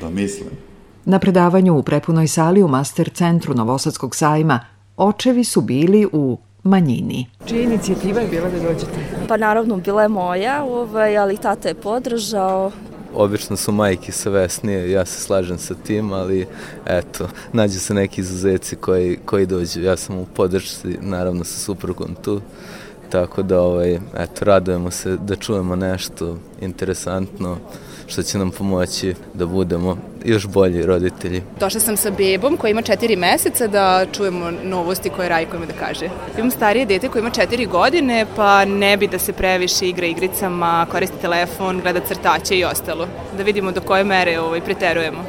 da 0.00 0.10
misle. 0.10 0.69
Na 1.04 1.18
predavanju 1.18 1.76
u 1.76 1.82
prepunoj 1.82 2.28
sali 2.28 2.62
u 2.62 2.68
Master 2.68 3.10
centru 3.14 3.54
Novosadskog 3.54 4.16
sajma 4.16 4.60
očevi 4.96 5.44
su 5.44 5.60
bili 5.60 6.08
u 6.12 6.38
manjini. 6.62 7.26
Čija 7.46 7.62
inicijativa 7.62 8.20
je 8.20 8.28
bila 8.28 8.50
da 8.50 8.58
dođete? 8.58 9.26
Pa 9.28 9.36
naravno 9.36 9.76
bila 9.76 10.02
je 10.02 10.08
moja, 10.08 10.64
ovaj, 10.64 11.18
ali 11.18 11.36
tata 11.36 11.68
je 11.68 11.74
podržao. 11.74 12.70
Obično 13.14 13.56
su 13.56 13.72
majke 13.72 14.12
savesnije, 14.12 14.90
ja 14.90 15.04
se 15.04 15.20
slažem 15.20 15.58
sa 15.58 15.74
tim, 15.74 16.12
ali 16.12 16.46
eto, 16.86 17.28
nađu 17.52 17.80
se 17.80 17.94
neki 17.94 18.20
izuzeci 18.20 18.76
koji, 18.76 19.18
koji 19.24 19.46
dođu. 19.46 19.82
Ja 19.82 19.96
sam 19.96 20.18
u 20.18 20.26
podršci, 20.34 20.98
naravno 21.00 21.44
sa 21.44 21.58
suprugom 21.58 22.14
tu, 22.24 22.40
tako 23.10 23.42
da 23.42 23.60
ovaj, 23.60 23.94
eto, 23.94 24.44
radujemo 24.44 24.90
se 24.90 25.16
da 25.16 25.36
čujemo 25.36 25.76
nešto 25.76 26.38
interesantno 26.60 27.56
što 28.10 28.22
će 28.22 28.38
nam 28.38 28.50
pomoći 28.50 29.14
da 29.34 29.46
budemo 29.46 29.96
još 30.24 30.46
bolji 30.46 30.82
roditelji. 30.82 31.42
Došla 31.60 31.80
sam 31.80 31.96
sa 31.96 32.10
bebom 32.10 32.56
koja 32.56 32.70
ima 32.70 32.82
četiri 32.82 33.16
meseca 33.16 33.66
da 33.66 34.06
čujemo 34.12 34.50
novosti 34.64 35.10
koje 35.10 35.28
Rajko 35.28 35.56
ima 35.56 35.66
da 35.66 35.72
kaže. 35.86 36.08
Imam 36.38 36.50
starije 36.50 36.86
dete 36.86 37.08
koje 37.08 37.20
ima 37.20 37.30
četiri 37.30 37.66
godine, 37.66 38.26
pa 38.36 38.64
ne 38.64 38.96
bi 38.96 39.08
da 39.08 39.18
se 39.18 39.32
previše 39.32 39.88
igra 39.88 40.06
igricama, 40.06 40.86
koristi 40.90 41.20
telefon, 41.20 41.80
gleda 41.80 42.00
crtaće 42.00 42.58
i 42.58 42.64
ostalo. 42.64 43.06
Da 43.36 43.42
vidimo 43.42 43.72
do 43.72 43.80
koje 43.80 44.04
mere 44.04 44.40
ovaj, 44.40 44.60
preterujemo 44.60 45.24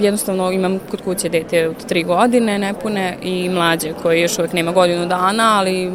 jednostavno 0.00 0.52
imam 0.52 0.78
kod 0.90 1.00
kuće 1.02 1.28
dete 1.28 1.68
od 1.68 1.86
tri 1.86 2.02
godine 2.02 2.58
nepune 2.58 3.18
i 3.22 3.48
mlađe 3.48 3.92
koji 4.02 4.20
još 4.20 4.38
uvek 4.38 4.52
nema 4.52 4.72
godinu 4.72 5.06
dana, 5.06 5.58
ali 5.58 5.92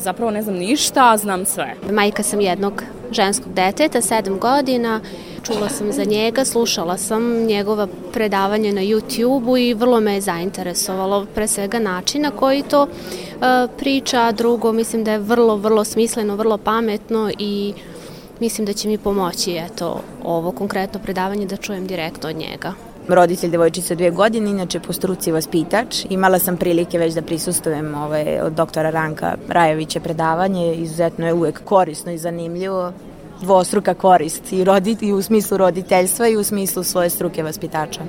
zapravo 0.00 0.30
ne 0.30 0.42
znam 0.42 0.54
ništa, 0.54 1.12
a 1.12 1.16
znam 1.16 1.44
sve. 1.46 1.74
Majka 1.92 2.22
sam 2.22 2.40
jednog 2.40 2.82
ženskog 3.10 3.52
deteta, 3.54 4.00
sedam 4.00 4.38
godina, 4.38 5.00
čula 5.42 5.68
sam 5.68 5.92
za 5.92 6.04
njega, 6.04 6.44
slušala 6.44 6.96
sam 6.96 7.44
njegova 7.44 7.88
predavanje 8.12 8.72
na 8.72 8.80
YouTube-u 8.80 9.56
i 9.56 9.74
vrlo 9.74 10.00
me 10.00 10.14
je 10.14 10.20
zainteresovalo, 10.20 11.26
pre 11.34 11.48
svega 11.48 11.78
način 11.78 12.22
na 12.22 12.30
koji 12.30 12.62
to 12.62 12.82
uh, 12.82 13.70
priča, 13.78 14.32
drugo 14.32 14.72
mislim 14.72 15.04
da 15.04 15.12
je 15.12 15.18
vrlo, 15.18 15.56
vrlo 15.56 15.84
smisleno, 15.84 16.36
vrlo 16.36 16.58
pametno 16.58 17.30
i 17.38 17.74
mislim 18.40 18.66
da 18.66 18.72
će 18.72 18.88
mi 18.88 18.98
pomoći 18.98 19.56
eto, 19.56 20.00
ovo 20.24 20.52
konkretno 20.52 21.00
predavanje 21.00 21.46
da 21.46 21.56
čujem 21.56 21.86
direktno 21.86 22.28
od 22.28 22.36
njega 22.36 22.89
roditelj 23.12 23.50
devojčice 23.50 23.94
dvije 23.94 24.10
godine, 24.10 24.50
inače 24.50 24.80
po 24.80 24.92
struci 24.92 25.32
vaspitač. 25.32 26.04
Imala 26.10 26.38
sam 26.38 26.56
prilike 26.56 26.98
već 26.98 27.14
da 27.14 27.22
prisustujem 27.22 27.94
ovaj, 27.94 28.40
od 28.40 28.52
doktora 28.52 28.90
Ranka 28.90 29.36
Rajevića 29.48 30.00
predavanje, 30.00 30.74
izuzetno 30.74 31.26
je 31.26 31.34
uvek 31.34 31.64
korisno 31.64 32.12
i 32.12 32.18
zanimljivo 32.18 32.92
dvostruka 33.40 33.94
korist 33.94 34.52
i, 34.52 34.64
rodit, 34.64 35.02
i 35.02 35.12
u 35.12 35.22
smislu 35.22 35.56
roditeljstva 35.56 36.28
i 36.28 36.36
u 36.36 36.44
smislu 36.44 36.82
svoje 36.82 37.10
struke 37.10 37.42
vaspitača. 37.42 38.00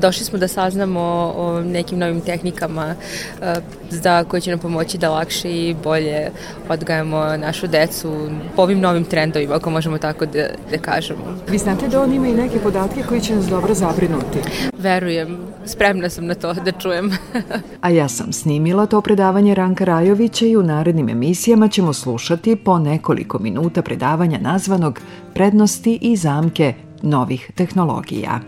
Došli 0.00 0.24
smo 0.24 0.38
da 0.38 0.48
saznamo 0.48 1.00
o 1.36 1.60
nekim 1.60 1.98
novim 1.98 2.20
tehnikama 2.20 2.94
e, 3.42 3.54
za 3.90 4.24
koje 4.24 4.40
će 4.40 4.50
nam 4.50 4.58
pomoći 4.58 4.98
da 4.98 5.10
lakše 5.10 5.50
i 5.50 5.74
bolje 5.84 6.30
odgajamo 6.68 7.36
našu 7.36 7.66
decu 7.66 8.30
po 8.56 8.62
ovim 8.62 8.80
novim 8.80 9.04
trendovima, 9.04 9.54
ako 9.54 9.70
možemo 9.70 9.98
tako 9.98 10.26
da, 10.26 10.46
da 10.70 10.78
kažemo. 10.78 11.24
Vi 11.48 11.58
znate 11.58 11.88
da 11.88 12.02
on 12.02 12.12
ima 12.12 12.28
i 12.28 12.32
neke 12.32 12.58
podatke 12.58 13.02
koji 13.08 13.20
će 13.20 13.36
nas 13.36 13.46
dobro 13.46 13.74
zabrinuti. 13.74 14.38
Verujem, 14.78 15.38
spremna 15.66 16.10
sam 16.10 16.26
na 16.26 16.34
to 16.34 16.54
da 16.54 16.72
čujem. 16.72 17.10
A 17.80 17.90
ja 17.90 18.08
sam 18.08 18.32
snimila 18.32 18.86
to 18.86 19.00
predavanje 19.00 19.54
Ranka 19.54 19.84
Rajovića 19.84 20.46
i 20.46 20.56
u 20.56 20.62
narednim 20.62 21.08
emisijama 21.08 21.68
ćemo 21.68 21.92
slušati 21.92 22.56
po 22.56 22.78
nekoliko 22.78 23.38
minuta 23.38 23.82
predavanja 23.82 24.38
nazvanog 24.38 25.00
Prednosti 25.34 25.98
i 26.02 26.16
zamke 26.16 26.74
novih 27.02 27.50
tehnologija. 27.54 28.40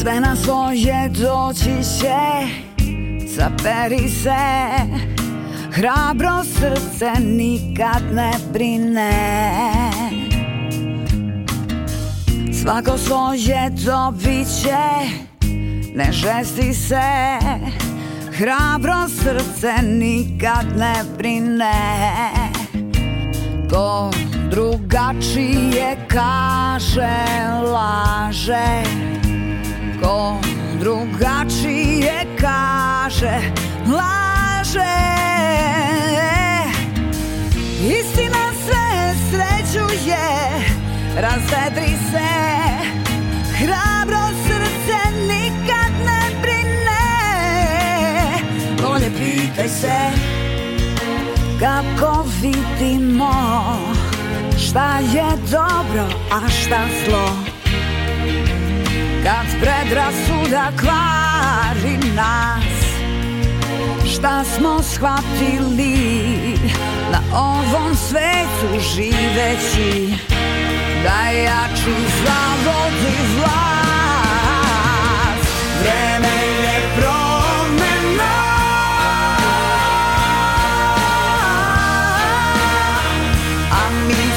Sve 0.00 0.20
na 0.20 0.36
svoje 0.36 1.08
doći 1.08 1.98
će 1.98 2.46
Zaperi 3.26 4.08
se. 4.08 4.30
Hrabro 5.72 6.44
srce 6.44 7.20
nikad 7.20 8.02
ne 8.12 8.32
brine. 8.52 9.12
Svako 12.62 12.98
svoje 12.98 13.70
dobit 13.70 14.46
će 14.62 15.08
Ne 15.94 16.12
žesti 16.12 16.74
se. 16.74 17.38
Hrabro 18.32 19.08
srce 19.08 19.72
nikad 19.82 20.66
ne 20.76 20.94
brine. 21.18 21.72
Ko 23.70 24.10
drugačije 24.50 25.96
kaže 26.08 27.24
laže 27.72 29.08
Ko 30.02 30.40
drugačije 30.80 32.26
kaže 32.40 33.40
laže. 33.86 34.98
Istina 37.80 38.44
sve 38.64 39.14
srećuje 39.30 40.28
Razvedri 41.16 41.96
se. 42.10 42.28
Hrabro 43.58 44.28
srce 44.46 44.98
nikad 45.20 45.92
ne 46.06 46.40
brine. 46.42 47.04
Bolje 48.82 49.10
pitaj 49.18 49.68
se 49.68 50.28
kako 51.60 52.24
vidimo 52.42 53.32
šta 54.58 54.98
je 54.98 55.26
dobro, 55.50 56.18
a 56.32 56.48
šta 56.48 56.78
zlo 57.04 57.47
Kad 59.28 59.46
predrasuda 59.60 60.72
kvari 60.80 61.96
nas. 62.14 62.78
Šta 64.12 64.44
smo 64.44 64.82
shvatili 64.82 65.94
na 67.12 67.20
ovom 67.38 67.94
svetu 67.94 68.80
živeći? 68.94 70.14
Da 71.02 71.30
jači 71.30 71.94
zavodi 72.24 73.16
vlast. 73.36 73.58
Vreme 75.80 76.36
je 76.62 76.78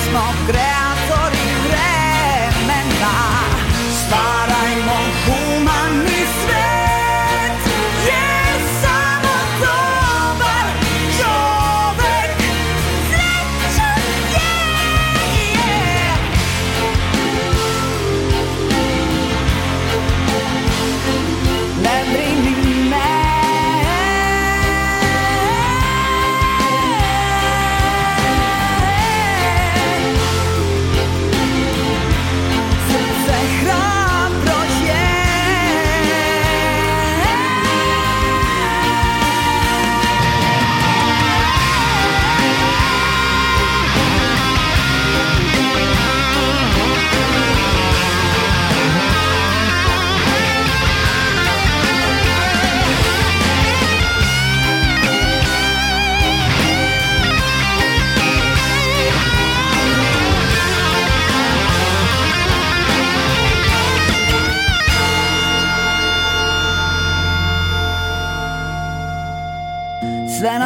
smo 0.10 0.24
kreatori 0.48 1.48
vremena. 1.64 3.16
Stvarajmo 4.06 4.41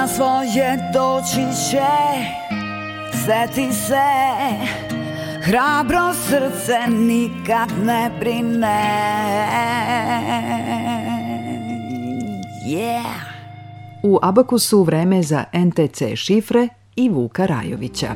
svoje 0.07 0.77
doći 0.93 1.69
će. 1.69 1.87
Seti 3.25 3.73
se 3.73 4.05
Hrabro 5.41 6.13
srce 6.13 6.77
nikad 6.89 7.69
ne 7.85 8.11
brine. 8.19 8.81
Yeah. 12.67 13.35
U 14.03 14.19
Abakusu 14.21 14.83
vreme 14.83 15.23
za 15.23 15.43
NTC 15.53 16.15
šifre 16.15 16.67
i 16.95 17.09
Vuka 17.09 17.45
Rajovića. 17.45 18.15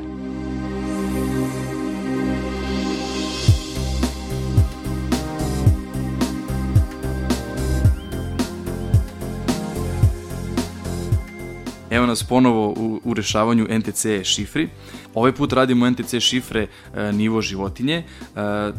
Evo 11.90 12.06
nas 12.06 12.24
ponovo 12.24 12.70
u, 12.70 13.02
u 13.04 13.14
rešavanju 13.14 13.68
NTC 13.70 14.06
šifri. 14.24 14.70
Ovaj 15.14 15.32
put 15.32 15.54
radimo 15.54 15.90
NTC 15.90 16.20
šifre 16.20 16.68
e, 16.96 17.12
nivo 17.12 17.42
životinje. 17.42 17.96
E, 17.96 18.04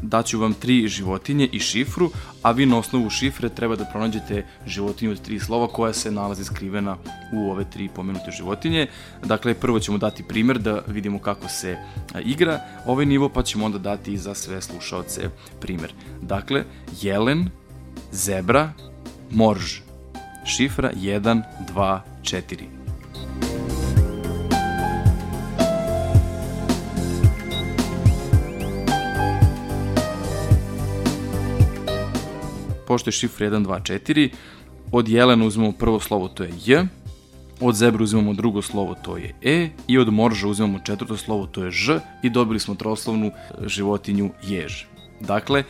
daću 0.03 0.41
vam 0.41 0.55
tri 0.55 0.89
životinje 0.89 1.49
i 1.53 1.59
šifru, 1.59 2.11
a 2.43 2.51
vi 2.51 2.67
na 2.67 2.79
osnovu 2.79 3.11
šifre 3.11 3.49
treba 3.49 3.77
da 3.77 3.85
pronađete 3.85 4.47
životinju 4.67 5.11
od 5.11 5.23
tri 5.23 5.41
slova 5.41 5.69
koja 5.69 5.93
se 5.93 6.11
nalazi 6.11 6.45
skrivena 6.45 6.97
u 7.33 7.51
ove 7.51 7.65
tri 7.71 7.89
pomenute 7.95 8.31
životinje. 8.31 8.87
Dakle, 9.25 9.55
prvo 9.55 9.81
ćemo 9.81 9.99
dati 9.99 10.23
primer 10.23 10.59
da 10.59 10.83
vidimo 10.87 11.19
kako 11.19 11.49
se 11.49 11.71
e, 11.71 11.79
igra 12.25 12.61
ovaj 12.87 13.07
nivo, 13.07 13.29
pa 13.29 13.43
ćemo 13.43 13.67
onda 13.67 13.79
dati 13.79 14.19
za 14.19 14.35
sve 14.35 14.63
slušaoce 14.63 15.31
primer. 15.61 15.93
Dakle, 16.23 16.65
jelen, 17.03 17.51
zebra, 18.13 18.73
morž. 19.31 19.81
Šifra 20.45 20.91
1, 20.93 21.43
2, 21.75 22.01
4. 22.23 22.80
pošto 32.91 33.09
je 33.09 33.13
šifra 33.13 33.47
1, 33.47 33.67
2, 33.67 34.03
4, 34.03 34.31
od 34.93 35.09
jelena 35.09 35.45
uzmemo 35.45 35.73
prvo 35.73 36.01
slovo, 36.01 36.29
to 36.29 36.43
je 36.43 36.53
J, 36.67 36.87
od 37.61 37.75
zebra 37.75 38.03
uzimamo 38.03 38.35
drugo 38.35 38.63
slovo, 38.63 38.95
to 39.05 39.17
je 39.17 39.35
E, 39.43 39.69
i 39.87 39.99
od 39.99 40.13
morža 40.13 40.49
uzimamo 40.49 40.81
četvrto 40.85 41.17
slovo, 41.17 41.47
to 41.47 41.65
je 41.65 41.71
Ž, 41.71 42.01
i 42.23 42.31
dobili 42.31 42.61
smo 42.61 42.75
troslovnu 42.75 43.31
životinju 43.67 44.31
jež. 44.43 44.91
Dakle, 45.21 45.65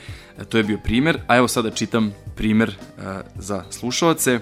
to 0.48 0.58
je 0.58 0.64
bio 0.64 0.78
primer, 0.78 1.20
a 1.26 1.36
evo 1.36 1.48
sada 1.48 1.70
čitam 1.70 2.12
primer 2.36 2.68
uh, 2.68 3.04
za 3.36 3.64
slušalce. 3.70 4.40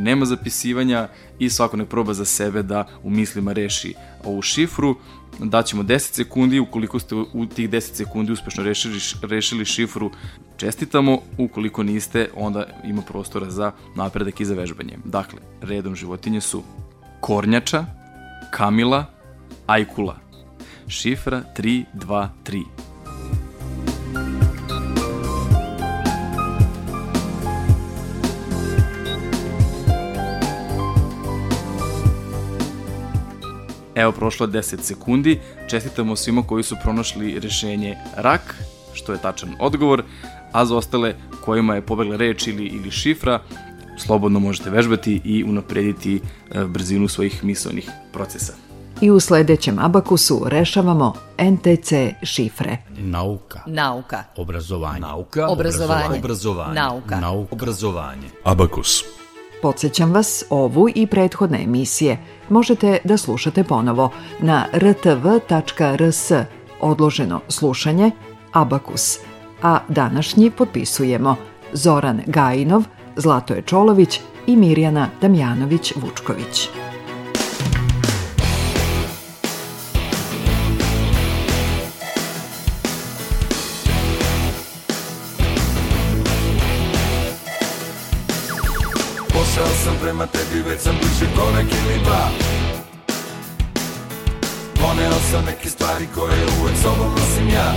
Nema 0.00 0.24
zapisivanja 0.24 1.08
i 1.38 1.50
svako 1.50 1.76
nek 1.76 1.88
proba 1.88 2.14
za 2.14 2.24
sebe 2.24 2.62
da 2.62 2.86
u 3.02 3.10
mislima 3.10 3.52
reši 3.52 3.94
ovu 4.24 4.42
šifru. 4.42 4.96
Daćemo 5.38 5.82
10 5.82 5.98
sekundi, 5.98 6.60
ukoliko 6.60 6.98
ste 6.98 7.14
u 7.14 7.46
tih 7.46 7.70
10 7.70 7.80
sekundi 7.80 8.32
uspešno 8.32 8.64
rešili, 8.64 8.98
rešili 9.22 9.64
šifru, 9.64 10.10
čestitamo, 10.56 11.18
ukoliko 11.38 11.82
niste, 11.82 12.28
onda 12.36 12.66
ima 12.84 13.02
prostora 13.02 13.50
za 13.50 13.72
napredak 13.96 14.40
i 14.40 14.44
za 14.44 14.54
vežbanje. 14.54 14.98
Dakle, 15.04 15.38
redom 15.62 15.96
životinje 15.96 16.40
su 16.40 16.62
kornjača, 17.20 17.86
kamila, 18.50 19.06
ajkula. 19.66 20.16
Šifra 20.88 21.42
3, 21.56 21.84
Evo, 33.98 34.12
prošlo 34.12 34.46
je 34.46 34.52
10 34.52 34.80
sekundi. 34.80 35.38
Čestitamo 35.68 36.16
svima 36.16 36.42
koji 36.42 36.62
su 36.62 36.76
pronašli 36.82 37.40
rešenje 37.40 37.96
rak, 38.16 38.54
što 38.92 39.12
je 39.12 39.18
tačan 39.18 39.54
odgovor, 39.60 40.02
a 40.52 40.64
za 40.64 40.76
ostale 40.76 41.14
kojima 41.44 41.74
je 41.74 41.86
pobegla 41.86 42.16
reč 42.16 42.46
ili, 42.46 42.66
ili 42.66 42.90
šifra, 42.90 43.40
slobodno 43.96 44.40
možete 44.40 44.70
vežbati 44.70 45.20
i 45.24 45.44
unaprediti 45.44 46.20
e, 46.50 46.64
brzinu 46.64 47.08
svojih 47.08 47.44
mislovnih 47.44 47.90
procesa. 48.12 48.52
I 49.00 49.10
u 49.10 49.20
sledećem 49.20 49.78
abakusu 49.78 50.42
rešavamo 50.46 51.14
NTC 51.38 51.92
šifre. 52.22 52.76
Nauka. 52.98 53.60
Nauka. 53.66 54.24
Obrazovanje. 54.36 55.00
Nauka. 55.00 55.48
Obrazovanje. 55.48 56.18
Obrazovanje. 56.18 56.74
Nauka. 56.74 57.20
Nauka. 57.20 57.54
Obrazovanje. 57.54 58.28
Abakus. 58.44 59.04
Podsjećam 59.62 60.12
vas, 60.12 60.44
ovu 60.50 60.88
i 60.94 61.06
prethodne 61.06 61.62
emisije 61.62 62.18
možete 62.48 62.98
da 63.04 63.16
slušate 63.16 63.64
ponovo 63.64 64.10
na 64.40 64.66
rtv.rs 64.72 66.32
odloženo 66.80 67.40
slušanje 67.48 68.10
Abakus, 68.52 69.18
a 69.62 69.78
današnji 69.88 70.50
potpisujemo 70.50 71.36
Zoran 71.72 72.20
Gajinov, 72.26 72.82
Zlatoje 73.16 73.62
Čolović 73.62 74.20
i 74.46 74.56
Mirjana 74.56 75.08
Damjanović-Vučković. 75.20 76.68
Išao 89.58 89.74
sam 89.84 89.94
prema 90.02 90.26
tebi, 90.26 90.62
već 90.68 90.80
sam 90.80 90.94
bliže 91.00 91.26
neki 91.56 91.76
ili 91.86 92.04
dva. 92.04 92.28
Poneo 94.74 95.18
sam 95.30 95.44
neke 95.44 95.70
stvari 95.70 96.06
koje 96.14 96.46
uvek 96.60 96.76
sobom 96.82 97.10
nosim 97.10 97.48
ja. 97.48 97.74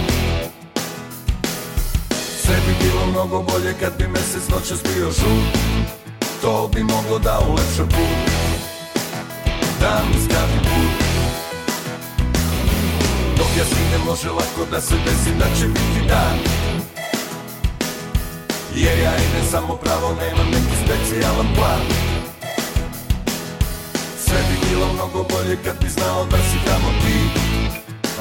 Sve 2.41 2.55
bi 2.67 2.85
bilo 2.85 3.05
mnogo 3.05 3.41
bolje 3.41 3.73
kad 3.79 3.97
bi 3.97 4.07
mesec 4.07 4.49
noća 4.49 4.75
spio 4.75 5.05
žut. 5.05 5.57
To 6.41 6.69
bi 6.73 6.83
moglo 6.83 7.19
da 7.19 7.39
ulepša 7.49 7.83
put. 7.83 8.31
Da 9.79 10.01
mi 10.07 10.25
skavi 10.25 10.59
put. 10.61 11.05
Dok 13.37 13.47
ja 13.57 13.65
stignem 13.65 14.01
može 14.05 14.29
lako 14.29 14.71
da 14.71 14.81
se 14.81 14.95
desim 15.05 15.39
da 15.39 15.45
će 15.59 15.67
biti 15.67 16.07
dan. 16.07 16.60
Jer 18.75 18.99
ja 18.99 19.11
idem 19.15 19.45
samo 19.51 19.75
pravo, 19.75 20.15
nemam 20.21 20.47
neki 20.51 20.75
specijalan 20.85 21.47
plan. 21.55 21.81
Sve 24.25 24.37
bi 24.49 24.69
bilo 24.69 24.93
mnogo 24.93 25.23
bolje 25.29 25.57
kad 25.65 25.83
bi 25.83 25.89
znao 25.89 26.25
da 26.25 26.37
si 26.37 26.57
tamo 26.65 26.89
ti. 27.01 27.39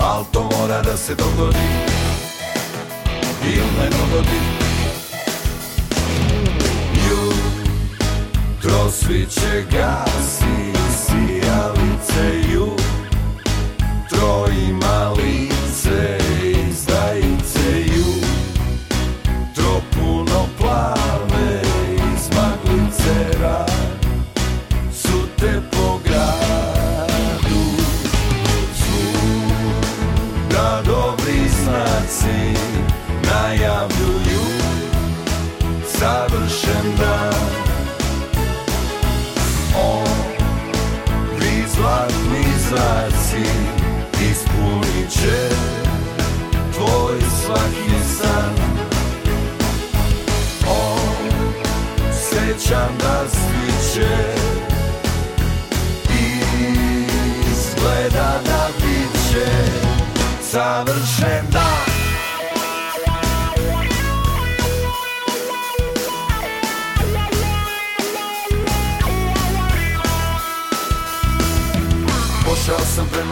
Al 0.01 0.25
to 0.33 0.43
mora 0.43 0.83
da 0.83 0.97
se 0.97 1.15
dogodi. 1.15 1.69
Ili 3.45 3.71
ne 3.79 3.89
dogodi. 3.91 4.41
Jutro 7.11 8.91
sviće 8.91 9.65
gasi 9.71 10.71
Sijalice 11.11 12.27
jutro 12.53 14.47
ima 14.69 15.00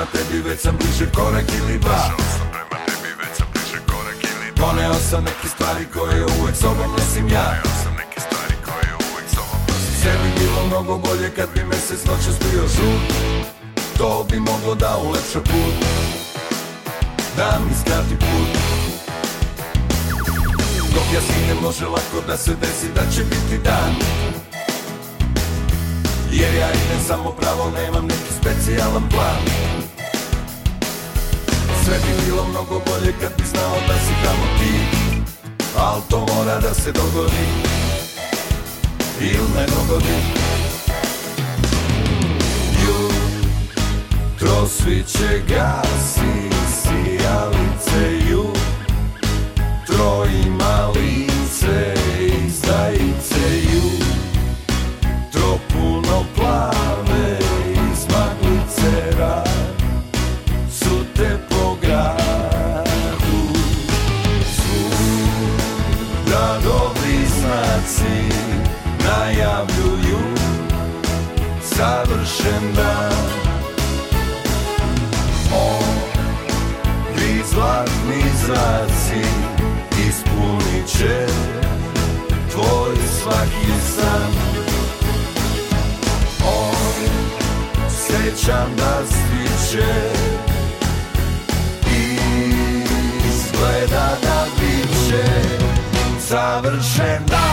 sam 0.08 0.20
prema 0.20 0.28
tebi, 0.28 0.48
već 0.48 0.60
sam 0.60 0.76
bliže 0.78 1.12
korak 1.12 1.44
ili 1.58 1.78
dva. 1.78 2.10
Poneo 4.56 4.94
sam 4.94 5.24
neke 5.24 5.48
stvari 5.48 5.84
koje 5.92 6.24
uvek 6.40 6.56
sobom 6.56 6.90
nosim 6.98 7.28
ja. 7.28 7.62
Sve 10.02 10.12
bi 10.12 10.40
bilo 10.40 10.66
mnogo 10.66 10.98
bolje 10.98 11.30
kad 11.36 11.48
bi 11.54 11.64
mesec 11.64 12.04
noćas 12.04 12.38
bio 12.50 12.62
žut. 12.62 13.14
To 13.98 14.26
bi 14.30 14.40
moglo 14.40 14.74
da 14.74 14.96
ulepša 14.96 15.40
put. 15.40 15.74
Da 17.36 17.58
mi 17.64 17.74
skrati 17.80 18.16
put. 18.18 18.58
Dok 20.94 21.06
ja 21.14 21.20
stignem 21.20 21.56
može 21.62 21.86
lako 21.86 22.26
da 22.26 22.36
se 22.36 22.54
desi 22.60 22.86
da 22.94 23.10
će 23.14 23.24
biti 23.24 23.62
dan. 23.64 23.94
Jer 26.32 26.54
ja 26.54 26.68
idem 26.70 27.00
samo 27.06 27.30
pravo, 27.30 27.70
nemam 27.70 28.06
neki 28.06 28.32
specijalan 28.40 29.08
plan 29.10 29.87
Sve 31.88 31.96
bi 31.98 32.24
bilo 32.24 32.44
mnogo 32.44 32.82
bolje 32.86 33.12
kad 33.20 33.32
bi 33.38 33.44
znao 33.44 33.76
da 33.88 33.94
si 33.98 34.12
tamo 34.24 34.46
ti. 34.58 34.72
Al 35.78 36.00
to 36.10 36.18
mora 36.34 36.60
da 36.60 36.74
se 36.74 36.92
dogodi. 36.92 37.46
Ili 39.20 39.48
ne 39.56 39.66
dogodi. 39.66 40.18
Jutro 42.82 44.66
sviće 44.66 45.42
gasi 45.48 46.50
Sijalice. 46.82 48.30
Jutro 48.30 50.26
ima 50.46 50.88
svaki 83.28 83.72
san. 83.96 84.32
Osjećam 87.86 88.76
da 88.76 89.02
sviće 89.06 89.86
Izgleda 93.28 94.16
da 94.22 94.46
bit 94.60 95.08
će 95.08 95.24
savršen 96.20 97.26
dan 97.26 97.47